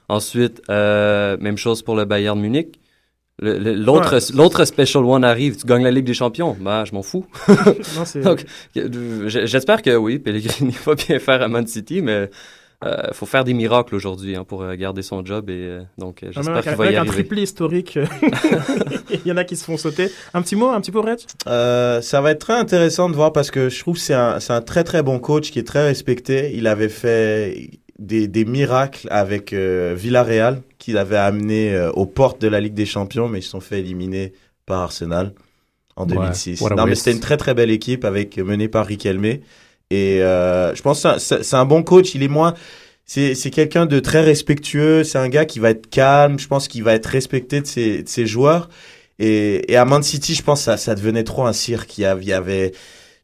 [0.08, 2.78] Ensuite, euh, même chose pour le Bayern Munich.
[3.42, 4.36] L'autre Ouais.
[4.36, 6.56] l'autre Special One arrive, tu gagnes la Ligue des Champions.
[6.58, 7.26] Ben, je m'en fous.
[8.24, 8.44] Donc,
[8.78, 12.30] euh, j'espère que oui, Pellegrini va bien faire à Man City, mais
[12.84, 15.50] il faut faire des miracles aujourd'hui hein, pour euh, garder son job.
[15.50, 17.14] Et euh, donc, euh, Même j'espère qu'il va avec y un arriver.
[17.14, 17.98] triplé historique,
[19.10, 20.10] il y en a qui se font sauter.
[20.34, 21.18] Un petit mot, un petit peu, Reg?
[21.46, 24.40] Euh, ça va être très intéressant de voir parce que je trouve que c'est un,
[24.40, 26.52] c'est un très très bon coach qui est très respecté.
[26.54, 32.40] Il avait fait des, des miracles avec euh, Villarreal qu'il avait amené euh, aux portes
[32.40, 34.32] de la Ligue des Champions, mais ils se sont fait éliminer
[34.66, 35.32] par Arsenal
[35.96, 36.60] en Ouais, 2006.
[36.60, 39.24] what a non, mais c'était une très très belle équipe avec menée par Riquelme.
[39.90, 42.14] Et euh, je pense que c'est un- bon coach.
[42.14, 42.54] Il est moins
[43.06, 45.04] c'est c'est quelqu'un de très respectueux.
[45.04, 46.38] C'est un gars qui va être calme.
[46.38, 48.68] Je pense qu'il va être respecté de ses, de ses joueurs.
[49.18, 51.96] Et, et à Man City, je pense que ça, ça devenait trop un cirque.
[51.98, 52.72] Il y avait, il y avait-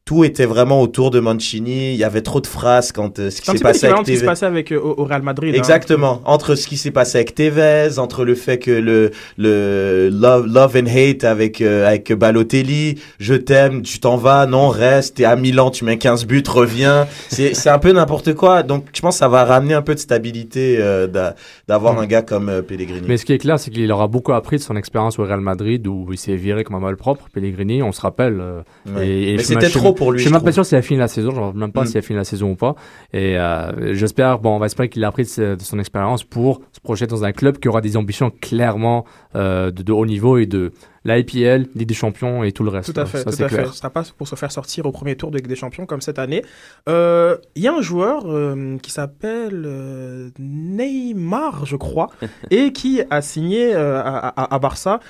[0.04, 1.92] tout était vraiment autour de Mancini.
[1.92, 4.46] Il y avait trop de phrases quand euh, ce qui s'est passé avec se passait
[4.72, 5.54] euh, au, Real Madrid.
[5.54, 5.58] hein.
[5.58, 6.20] Exactement.
[6.24, 10.76] Entre ce qui s'est passé avec Tevez, entre le fait que le, le love, love
[10.76, 15.36] and hate avec, euh, avec Balotelli, je t'aime, tu t'en vas, non, reste, t'es à
[15.36, 17.06] Milan, tu mets 15 buts, reviens.
[17.28, 18.62] C'est, c'est un peu n'importe quoi.
[18.64, 21.34] Donc, je pense que ça va ramener un peu de stabilité, euh, d'a-
[21.68, 21.98] d'avoir Mm.
[21.98, 23.06] un gars comme euh, Pellegrini.
[23.06, 25.40] Mais ce qui est clair, c'est qu'il aura beaucoup appris de son expérience au Real
[25.40, 27.28] Madrid où il s'est viré comme un malpropre.
[27.32, 28.38] Pellegrini, on se rappelle.
[28.40, 28.62] euh,
[28.96, 29.06] Ouais.
[29.06, 30.18] et- et Mais c'était suis- trop pour lui.
[30.18, 31.30] Je suis même pas sûr s'il a fini la saison.
[31.34, 31.86] Je ne sais même pas Mm.
[31.86, 32.74] s'il a fini la saison ou pas.
[33.12, 36.80] Et euh, j'espère, bon, on va espérer qu'il a appris de, son expérience pour se
[36.80, 40.46] projeter dans un club qui aura des ambitions clairement euh, de, de haut niveau et
[40.46, 40.72] de
[41.04, 42.94] l'IPL, Ligue des Champions et tout le reste.
[42.94, 43.56] Tout à fait, Ça, tout c'est à fait.
[43.56, 43.68] clair.
[43.72, 46.00] Ce sera pas pour se faire sortir au premier tour de Ligue des Champions comme
[46.00, 46.44] cette année.
[46.88, 52.08] Euh, Il y a un joueur euh, qui s'appelle euh, Neymar, je crois,
[52.50, 55.00] et qui a signé euh, à, à- à Barça.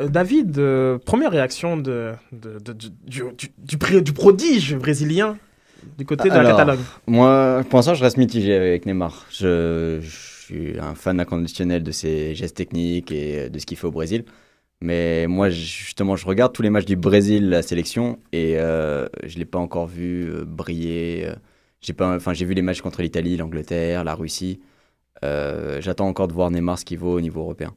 [0.00, 4.76] Euh, David, euh, première réaction de, de- de- du, du, du- du pré- du prodige
[4.76, 5.38] brésilien
[5.98, 6.80] du côté de la Alors, Catalogne.
[7.06, 9.24] Moi, pour l'instant, je reste mitigé avec Neymar.
[9.30, 13.86] Je, je suis un fan inconditionnel de ses gestes techniques et de ce qu'il fait
[13.86, 14.24] au Brésil.
[14.82, 19.34] Mais moi, justement, je regarde tous les matchs du Brésil, la sélection, et euh, je
[19.34, 21.28] ne l'ai pas encore vu briller.
[21.80, 24.60] J'ai enfin, vu les matchs contre l'Italie, l'Angleterre, la Russie.
[25.22, 27.74] J'attends encore de voir Neymar ce qu'il vaut au niveau européen.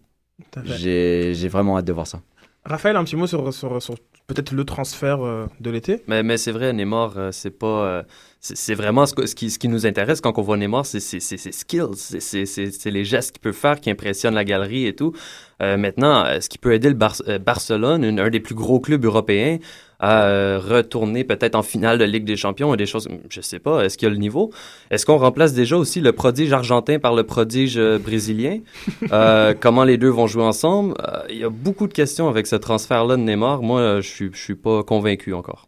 [0.66, 2.22] J'ai j'ai vraiment hâte de voir ça.
[2.66, 3.96] Raphaël, un petit mot sur, sur- sur
[4.28, 7.86] peut-être le transfert euh, de l'été Mais, mais c'est vrai, Neymar, euh, c'est pas.
[7.86, 8.04] euh,
[8.42, 10.86] c'est c'est vraiment ce, que- ce qui, ce qui nous intéresse quand on voit Neymar,
[10.86, 13.90] c'est c'est- c'est ses skills, c'est- c'est c'est- c'est les gestes qu'il peut faire qui
[13.90, 15.14] impressionnent la galerie et tout.
[15.62, 19.04] Euh, maintenant, ce qui peut aider le Bar- Barcelone, une- un des plus gros clubs
[19.04, 19.58] européens,
[20.02, 23.10] à euh, retourner peut-être en finale de Ligue des Champions et des choses.
[23.30, 24.50] Je sais pas, est-ce qu'il y a le niveau?
[24.92, 28.60] Est-ce qu'on remplace déjà aussi le prodige argentin par le prodige euh, brésilien?
[29.12, 30.94] Euh, Comment les deux vont jouer ensemble?
[31.02, 33.62] Euh, Il y a beaucoup de questions avec ce transfert-là de Neymar.
[33.62, 35.68] Moi, je suis, je suis pas convaincu encore.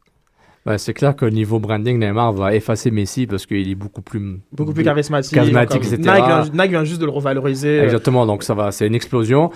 [0.67, 4.39] Ouais, c'est clair qu'au niveau branding, Neymar va effacer Messi parce qu'il est beaucoup plus.
[4.51, 5.33] Beaucoup plus charismatique.
[5.33, 6.11] Charismatique, comme- etc.
[6.15, 7.79] Nike vient, Nike vient juste de le revaloriser.
[7.79, 9.49] Exactement, donc ça va, c'est une explosion.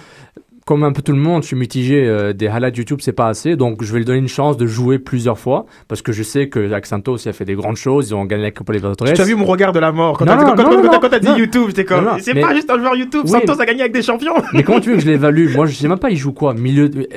[0.65, 2.05] Comme un peu tout le monde, je suis mitigé.
[2.07, 3.55] euh, des highlights YouTube, c'est pas assez.
[3.55, 5.67] Donc, je vais lui donner une chance de jouer plusieurs fois.
[5.87, 8.09] Parce que je sais que Jack Santos, il a fait des grandes choses.
[8.09, 9.13] Ils ont gagné la Copa Libertadores.
[9.15, 11.37] Tu as vu mon regard de la mort quand t'as dit non.
[11.37, 13.65] YouTube, j'étais comme, Non, non, c'est mais- pas juste un joueur YouTube, Oui, Santos a
[13.65, 14.33] gagné avec des champions.
[14.53, 15.53] Mais comment tu veux que je l'évalue?
[15.55, 16.55] Moi, je sais même pas, il joue quoi?
[16.55, 17.07] Milieu, de-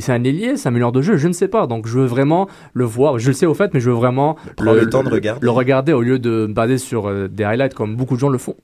[0.00, 1.68] c'est un ailier, c'est un meneur de jeu, je ne sais pas.
[1.68, 3.20] Donc, je veux vraiment le voir.
[3.20, 5.44] Je le sais au fait, mais je veux vraiment Prends le temps de regarder.
[5.44, 8.30] le regarder au lieu de me baser sur euh, des highlights comme beaucoup de gens
[8.30, 8.56] le font.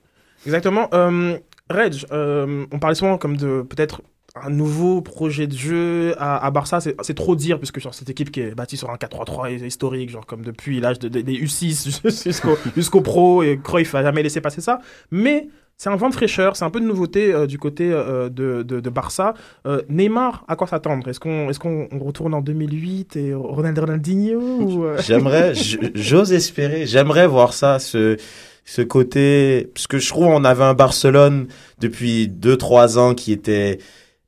[0.45, 0.89] Exactement.
[0.93, 1.37] Euh,
[1.69, 4.01] Reg, euh, on parlait souvent comme de peut-être
[4.35, 6.79] un nouveau projet de jeu à, à Barça.
[6.81, 10.25] C'est trop dire, puisque genre, cette équipe qui est bâtie sur un 4-3-3 historique, genre
[10.25, 14.41] comme depuis l'âge de- de- des U6 jusqu'au jusqu'au pro, et Cruyff a jamais laissé
[14.41, 14.79] passer ça.
[15.11, 18.29] Mais c'est un vent de fraîcheur, c'est un peu de nouveauté euh, du côté euh,
[18.29, 19.33] de, de, de Barça.
[19.67, 21.07] Euh, Neymar, à quoi s'attendre?
[21.07, 25.53] Est-ce qu'on est qu'on on retourne en 2008 et Ronaldo Ronaldinho euh, J'aimerais,
[25.93, 28.17] j'ose espérer, j'aimerais voir ça, ce,
[28.65, 31.47] ce côté, parce que je trouve on avait un Barcelone
[31.79, 33.79] depuis 2-3 ans qui était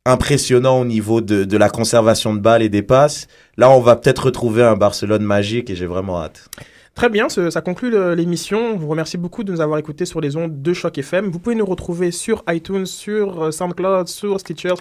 [0.06, 3.28] impressionnant au niveau de, de la conservation de balles et des passes.
[3.58, 6.50] Là, on va peut-être retrouver un Barcelone magique et j'ai vraiment hâte.
[6.96, 8.76] Très bien, ça conclut l'émission.
[8.76, 11.30] Je vous remercie beaucoup de nous avoir écoutés sur les ondes de Choc FM.
[11.30, 14.76] Vous pouvez nous retrouver sur iTunes, sur euh, SoundCloud, sur Stitcher.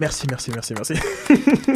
[0.00, 0.94] Merci, merci, merci, merci.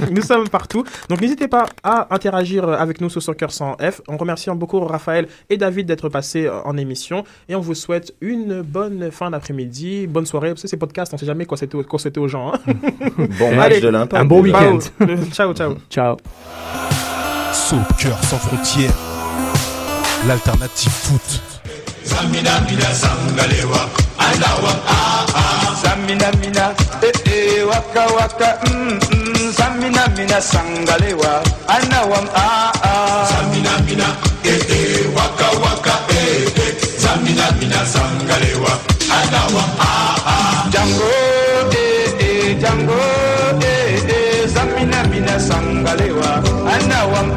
[0.10, 0.84] nous sommes partout.
[1.08, 4.00] Donc n'hésitez pas à interagir avec nous sur Soccer 100F.
[4.08, 7.24] On remercie beaucoup Raphaël et David d'être passés euh, en émission.
[7.48, 10.48] Et on vous souhaite une bonne fin d'après-midi, bonne soirée.
[10.48, 12.52] Parce que ces podcasts, on sait jamais quoi c'était quoi c'était aux gens.
[12.52, 12.58] hein.
[13.38, 14.22] Bon match allez, de l'impact.
[14.22, 14.78] un bon week-end.
[15.32, 15.76] ciao, ciao.
[15.90, 16.16] Ciao.
[17.52, 18.92] Soccer sans frontières,
[20.26, 21.42] l'alternative foot.
[24.28, 24.50] Mina
[24.86, 25.74] ah ah.
[25.82, 26.64] Samina mina,
[27.02, 29.52] eh eh, waka waka, mm mm.
[29.56, 33.24] Samina mina sangalewa, anawam ah ah.
[33.30, 34.08] Samina mina,
[34.44, 36.72] eh eh, waka waka, eh eh.
[37.02, 38.72] Samina mina sangalewa,
[39.18, 40.68] anawam ah ah.
[40.72, 41.08] Django,
[41.72, 43.00] eh eh, Django,
[43.64, 44.48] eh eh.
[44.54, 46.30] Samina mina sangalewa,
[46.74, 47.28] anawam